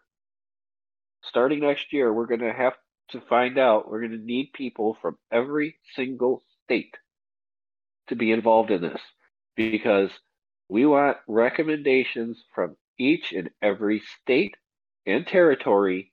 [1.22, 2.74] Starting next year, we're going to have
[3.10, 3.88] to find out.
[3.88, 6.96] We're going to need people from every single state
[8.08, 9.00] to be involved in this
[9.54, 10.10] because
[10.68, 14.56] we want recommendations from each and every state
[15.06, 16.11] and territory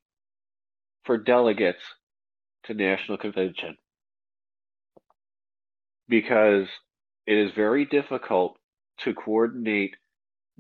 [1.10, 1.82] for delegates
[2.66, 3.76] to national convention
[6.08, 6.68] because
[7.26, 8.60] it is very difficult
[9.00, 9.96] to coordinate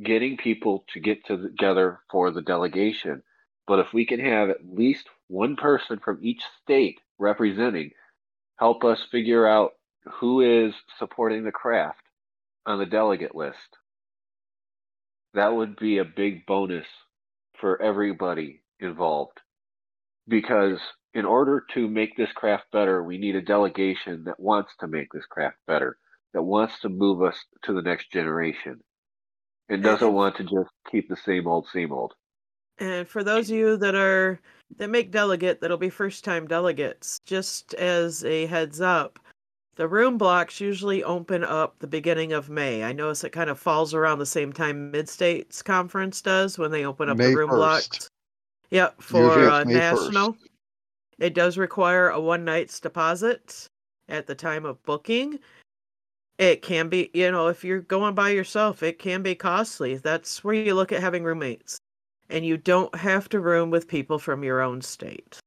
[0.04, 3.22] getting people to get together for the delegation.
[3.68, 7.92] But if we can have at least one person from each state representing,
[8.58, 9.74] help us figure out
[10.14, 12.02] who is supporting the craft
[12.66, 13.78] on the delegate list.
[15.36, 16.88] That would be a big bonus
[17.62, 19.40] for everybody involved.
[20.30, 20.80] Because
[21.14, 25.08] in order to make this craft better, we need a delegation that wants to make
[25.12, 25.98] this craft better,
[26.34, 28.80] that wants to move us to the next generation,
[29.68, 32.14] and doesn't want to just keep the same old, same old.
[32.78, 34.40] And for those of you that are
[34.78, 39.20] that make delegate, that'll be first time delegates, just as a heads up,
[39.76, 42.84] the room blocks usually open up the beginning of May.
[42.84, 46.72] I notice it kind of falls around the same time Mid States Conference does when
[46.72, 47.56] they open up May the room 1st.
[47.56, 48.10] blocks.
[48.72, 50.34] Yep, Usually for uh, national.
[50.34, 50.38] 1st.
[51.20, 53.68] It does require a one night's deposit
[54.08, 55.40] at the time of booking.
[56.38, 59.98] It can be, you know, if you're going by yourself, it can be costly.
[59.98, 61.78] That's where you look at having roommates.
[62.30, 65.40] And you don't have to room with people from your own state.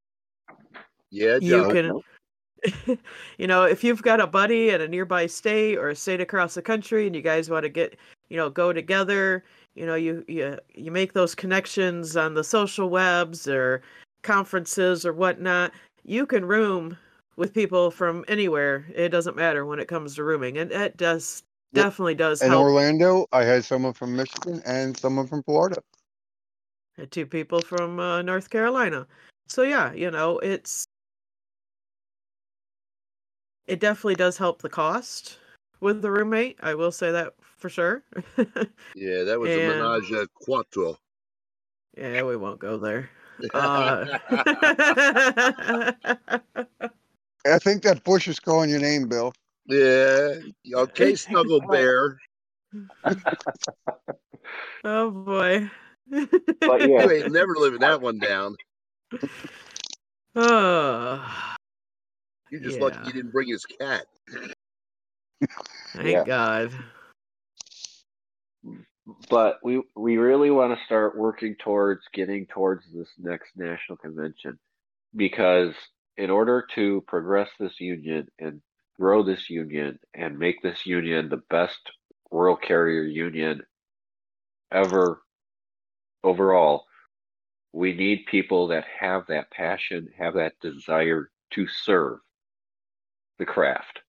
[1.11, 2.99] Yeah, You can,
[3.39, 6.55] you know, if you've got a buddy in a nearby state or a state across
[6.55, 7.97] the country and you guys want to get,
[8.29, 9.45] you know, go together,
[9.75, 13.83] you know, you, you, you make those connections on the social webs or
[14.23, 15.73] conferences or whatnot,
[16.05, 16.97] you can room
[17.37, 18.87] with people from anywhere.
[18.95, 20.59] It doesn't matter when it comes to rooming.
[20.59, 21.43] And it does
[21.73, 21.87] Yep.
[21.87, 22.65] definitely does In help.
[22.65, 25.83] Orlando, I had someone from Michigan and someone from Florida.
[26.99, 29.07] Had two people from uh, North Carolina.
[29.49, 30.85] So yeah, you know, it's
[33.67, 35.39] it definitely does help the cost
[35.83, 36.59] with the roommate.
[36.63, 38.03] I will say that for sure.
[38.95, 40.97] Yeah, that was a menage a quattro.
[41.97, 43.11] yeah, we won't go there.
[43.55, 44.07] Uh,
[47.45, 49.33] I think that Bush is calling your name, Bill.
[49.67, 50.35] yeah.
[50.75, 52.19] Okay, Snuggle Bear.
[54.85, 55.69] oh boy.
[56.09, 58.55] But yeah, You ain't never living that one down.
[60.37, 61.55] oh,
[62.53, 64.05] You're just lucky you didn't bring his cat.
[65.95, 66.25] thank Yeah.
[66.25, 66.73] God.
[69.29, 74.59] but we we really want to start working towards getting towards this next national convention
[75.17, 75.75] because
[76.17, 78.61] in order to progress this union and
[78.99, 81.81] grow this union and make this union the best
[82.31, 83.63] rural carrier union
[84.71, 85.21] ever
[86.23, 86.87] overall
[87.73, 92.19] we need people that have that passion have that desire to serve
[93.39, 94.01] the craft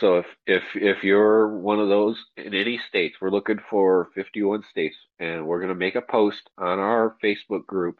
[0.00, 4.62] so if if if you're one of those in any states, we're looking for 51
[4.70, 7.98] states, and we're going to make a post on our Facebook group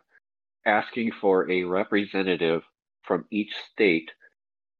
[0.64, 2.62] asking for a representative
[3.02, 4.10] from each state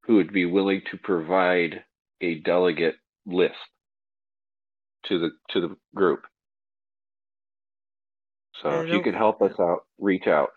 [0.05, 1.83] who would be willing to provide
[2.21, 2.97] a delegate
[3.27, 3.55] list
[5.05, 6.25] to the to the group.
[8.63, 10.51] So if you can help us out, reach out.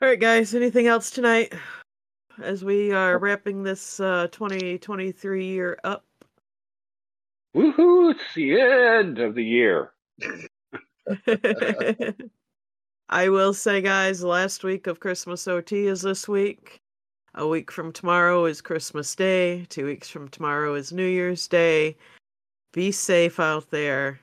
[0.00, 0.54] All right, guys.
[0.54, 1.52] Anything else tonight?
[2.40, 6.04] As we are wrapping this uh, 2023 year up.
[7.54, 8.12] Woohoo!
[8.12, 9.92] It's the end of the year.
[13.08, 16.80] I will say, guys, last week of Christmas OT is this week.
[17.34, 19.66] A week from tomorrow is Christmas Day.
[19.68, 21.96] Two weeks from tomorrow is New Year's Day.
[22.72, 24.20] Be safe out there.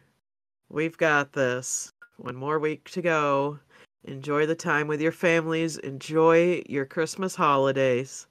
[0.70, 1.93] We've got this.
[2.18, 3.60] One more week to go.
[4.06, 5.78] Enjoy the time with your families.
[5.78, 8.28] Enjoy your Christmas holidays.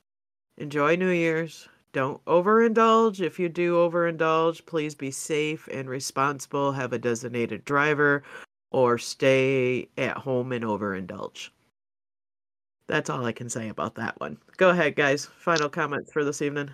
[0.57, 1.69] Enjoy New Year's.
[1.93, 3.21] Don't overindulge.
[3.21, 6.73] If you do overindulge, please be safe and responsible.
[6.73, 8.23] Have a designated driver
[8.71, 11.51] or stay at home and overindulge.
[12.87, 14.39] That's all I can say about that one.
[14.57, 15.27] Go ahead, guys.
[15.27, 16.71] Final comments for this evening.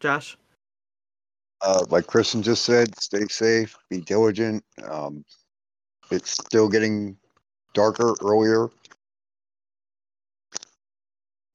[0.00, 0.36] Josh?
[1.60, 4.64] Uh, like Kristen just said, stay safe, be diligent.
[4.84, 5.24] Um,
[6.10, 7.16] it's still getting
[7.74, 8.68] darker earlier.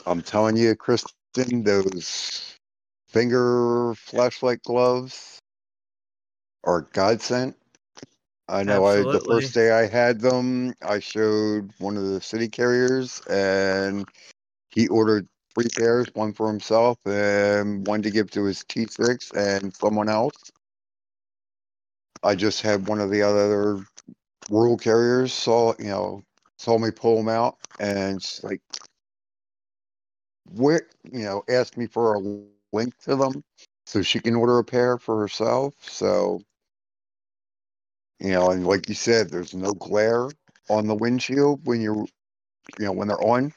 [0.06, 2.58] I'm telling you, Kristen, those
[3.08, 5.40] finger flashlight gloves
[6.64, 7.56] are godsend.
[8.50, 12.50] I know I the first day I had them, I showed one of the city
[12.50, 14.06] carriers and
[14.70, 19.74] he ordered three pairs, one for himself and one to give to his T6 and
[19.74, 20.36] someone else.
[22.24, 23.86] I just had one of the other
[24.50, 26.24] rural carriers saw, you know,
[26.58, 28.62] saw me pull them out and like,
[30.56, 30.82] where,
[31.12, 32.20] you know, asked me for a
[32.72, 33.44] link to them
[33.86, 35.74] so she can order a pair for herself.
[35.82, 36.42] So,
[38.20, 40.30] you know, and like you said, there's no glare
[40.70, 42.06] on the windshield when you're,
[42.80, 43.54] you know, when they're on.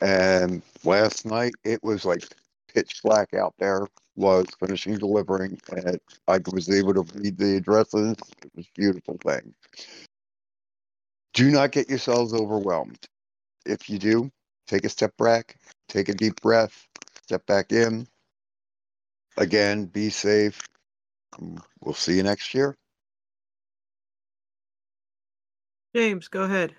[0.00, 2.24] And last night it was like
[2.72, 5.98] pitch black out there was finishing delivering, and
[6.28, 8.16] I was able to read the addresses.
[8.44, 9.54] It was a beautiful thing.
[11.34, 12.98] Do not get yourselves overwhelmed.
[13.64, 14.30] If you do,
[14.66, 15.56] take a step back,
[15.88, 16.86] take a deep breath,
[17.22, 18.06] step back in.
[19.36, 20.60] Again, be safe.
[21.38, 22.76] Um, We'll see you next year.
[25.94, 26.74] James, go ahead.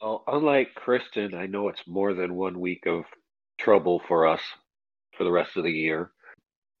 [0.00, 3.04] Well, unlike Kristen, I know it's more than one week of
[3.60, 4.40] trouble for us
[5.16, 6.10] for the rest of the year.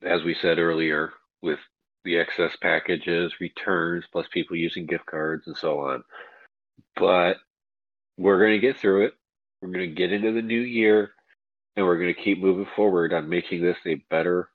[0.02, 1.60] As we said earlier, with
[2.04, 6.02] the excess packages, returns, plus people using gift cards and so on.
[6.96, 7.38] But
[8.18, 9.14] we're going to get through it.
[9.60, 11.12] We're going to get into the new year
[11.76, 14.48] and we're going to keep moving forward on making this a better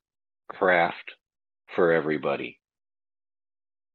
[0.50, 1.14] craft
[1.76, 2.60] for everybody.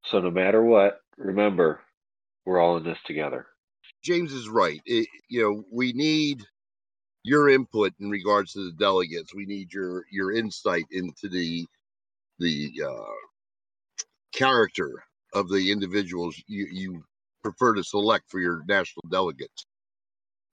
[0.07, 1.81] So no matter what, remember,
[2.45, 3.47] we're all in this together.
[4.03, 4.81] James is right.
[4.85, 6.43] It, you know, we need
[7.23, 9.35] your input in regards to the delegates.
[9.35, 11.67] We need your your insight into the
[12.39, 13.32] the uh,
[14.33, 15.05] character
[15.35, 17.05] of the individuals you, you
[17.43, 19.67] prefer to select for your national delegates,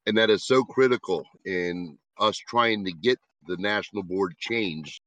[0.06, 5.02] and that is so critical in us trying to get the national board changed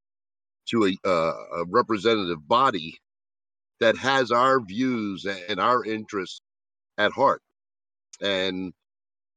[0.67, 2.97] to a, uh, a representative body
[3.79, 6.41] that has our views and our interests
[6.97, 7.41] at heart.
[8.21, 8.73] And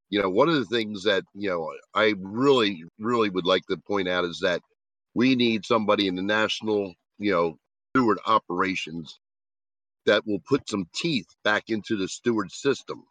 [0.09, 3.76] you know, one of the things that you know I really, really would like to
[3.76, 4.62] point out is that
[5.14, 7.59] we need somebody in the national, you know,
[7.93, 9.18] steward operations
[10.07, 13.04] that will put some teeth back into the steward system.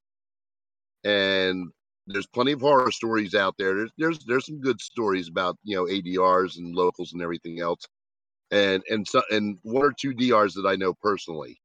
[1.03, 1.71] And
[2.07, 3.75] there's plenty of horror stories out there.
[3.75, 7.81] There's there's there's some good stories about you know ADRs and locals and everything else,
[8.51, 11.59] and and so and one or two DRs that I know personally.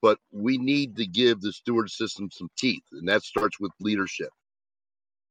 [0.00, 4.30] But we need to give the steward system some teeth, and that starts with leadership.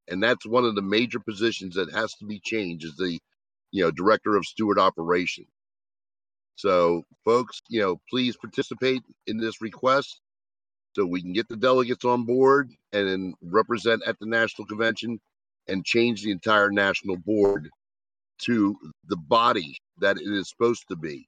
[0.10, 3.20] And that's one of the major positions that has to be changed is the
[3.72, 5.46] you know director of steward operation.
[6.58, 10.22] So, folks, you know, please participate in this request
[10.96, 15.20] so we can get the delegates on board and then represent at the national convention
[15.68, 17.70] and change the entire national board
[18.40, 18.76] to
[19.08, 21.28] the body that it is supposed to be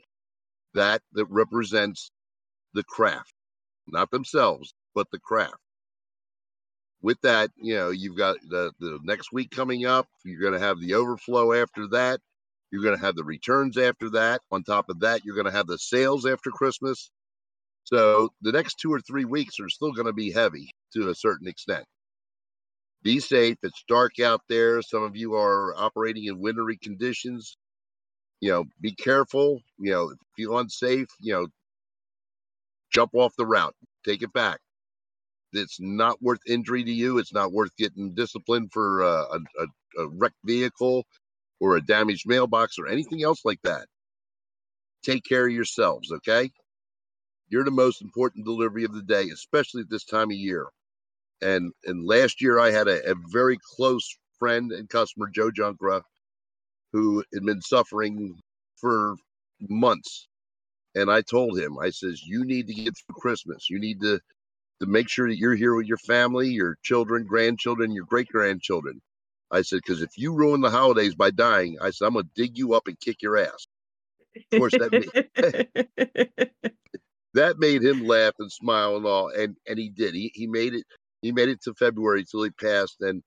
[0.74, 2.12] that that represents
[2.74, 3.34] the craft
[3.88, 5.56] not themselves but the craft.
[7.02, 10.60] With that you know you've got the the next week coming up you're going to
[10.60, 12.20] have the overflow after that
[12.72, 15.52] you're going to have the returns after that on top of that you're going to
[15.52, 17.12] have the sales after christmas
[17.90, 21.16] so the next two or three weeks are still going to be heavy to a
[21.16, 21.86] certain extent.
[23.02, 23.58] Be safe.
[23.64, 24.84] It's dark out there.
[24.84, 27.58] Some of you are operating in wintry conditions.
[28.42, 29.62] You know, be careful.
[29.80, 31.48] You know, if you feel unsafe, you know,
[32.94, 34.60] jump off the route, take it back.
[35.54, 37.18] It's not worth injury to you.
[37.18, 41.06] It's not worth getting disciplined for uh, a, a, a wrecked vehicle
[41.60, 43.88] or a damaged mailbox or anything else like that.
[45.04, 46.52] Take care of yourselves, okay?
[47.50, 50.68] You're the most important delivery of the day, especially at this time of year.
[51.42, 54.08] And and last year I had a, a very close
[54.38, 56.02] friend and customer, Joe Junkra,
[56.94, 58.40] who had been suffering
[58.78, 59.16] for
[59.62, 60.28] months.
[60.96, 63.70] And I told him, I says, you need to get through Christmas.
[63.70, 64.20] You need to
[64.82, 69.02] to make sure that you're here with your family, your children, grandchildren, your great grandchildren.
[69.52, 72.58] I said, because if you ruin the holidays by dying, I said, I'm gonna dig
[72.58, 73.68] you up and kick your ass.
[74.54, 74.94] Of course, that
[77.34, 80.74] that made him laugh and smile and all and and he did he, he made
[80.74, 80.86] it
[81.22, 83.22] he made it to february till he passed and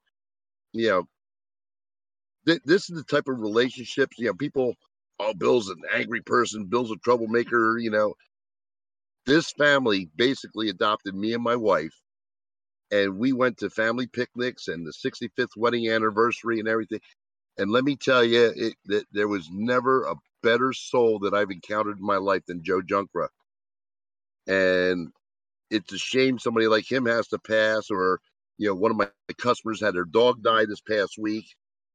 [0.73, 1.05] you know
[2.47, 4.75] th- this is the type of relationships you know people
[5.21, 8.15] oh bill's an angry person bill's a troublemaker you know
[9.27, 11.95] this family basically adopted me and my wife
[12.93, 17.01] and we went to family picnics and the 65th wedding anniversary and everything.
[17.59, 21.51] And let me tell you it, that there was never a better soul that i've
[21.53, 23.29] encountered in my life than joe junkra.
[24.47, 25.11] And
[25.71, 28.21] it's a shame somebody like him has to pass or
[28.59, 31.47] you know one of my customers had their dog die this past week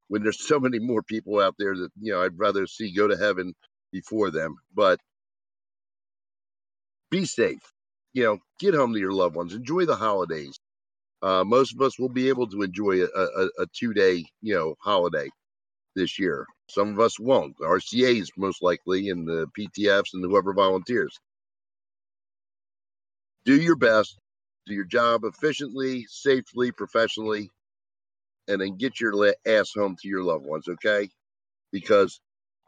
[0.07, 3.07] when there's so many more people out there that you know i'd rather see go
[3.07, 3.53] to heaven
[3.91, 4.55] before them.
[4.75, 4.99] But
[7.11, 7.61] be safe.
[8.13, 9.53] You know get home to your loved ones.
[9.53, 10.57] Enjoy the holidays
[11.21, 14.53] uh, most of us will be able to enjoy a, a, a two day you
[14.55, 15.29] know holiday
[15.95, 16.45] this year.
[16.69, 17.57] Some of us won't.
[17.59, 21.19] Rcas most likely and the ptfs and whoever volunteers.
[23.45, 24.19] Do your best,
[24.65, 27.49] do your job efficiently, safely, professionally,
[28.47, 31.09] and then get your ass home to your loved ones, okay?
[31.71, 32.19] Because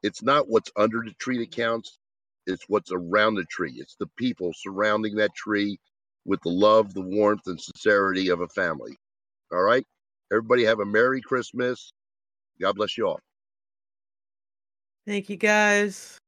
[0.03, 1.97] it's not what's under the tree that counts,
[2.47, 3.75] it's what's around the tree.
[3.77, 5.79] It's the people surrounding that tree
[6.29, 8.95] with the love, the warmth, and sincerity of a family.
[9.51, 9.83] All right?
[10.31, 11.91] Everybody have a Merry Christmas.
[12.61, 13.19] God bless you all.
[15.07, 16.19] Thank you guys.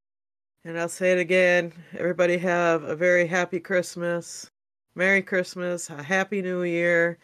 [0.66, 1.72] And I'll say it again.
[1.93, 4.47] Everybody have a very happy Christmas.
[4.95, 5.89] Merry Christmas.
[5.91, 7.20] A happy New Year.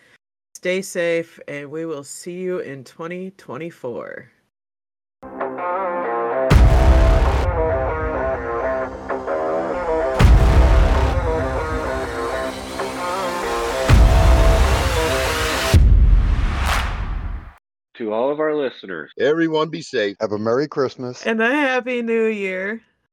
[0.56, 4.32] Stay safe, and we will see you in 2024.
[17.98, 20.18] To all of our listeners, Everyone be safe.
[20.20, 21.26] Have a Merry Christmas.
[21.26, 22.82] And a happy New Year.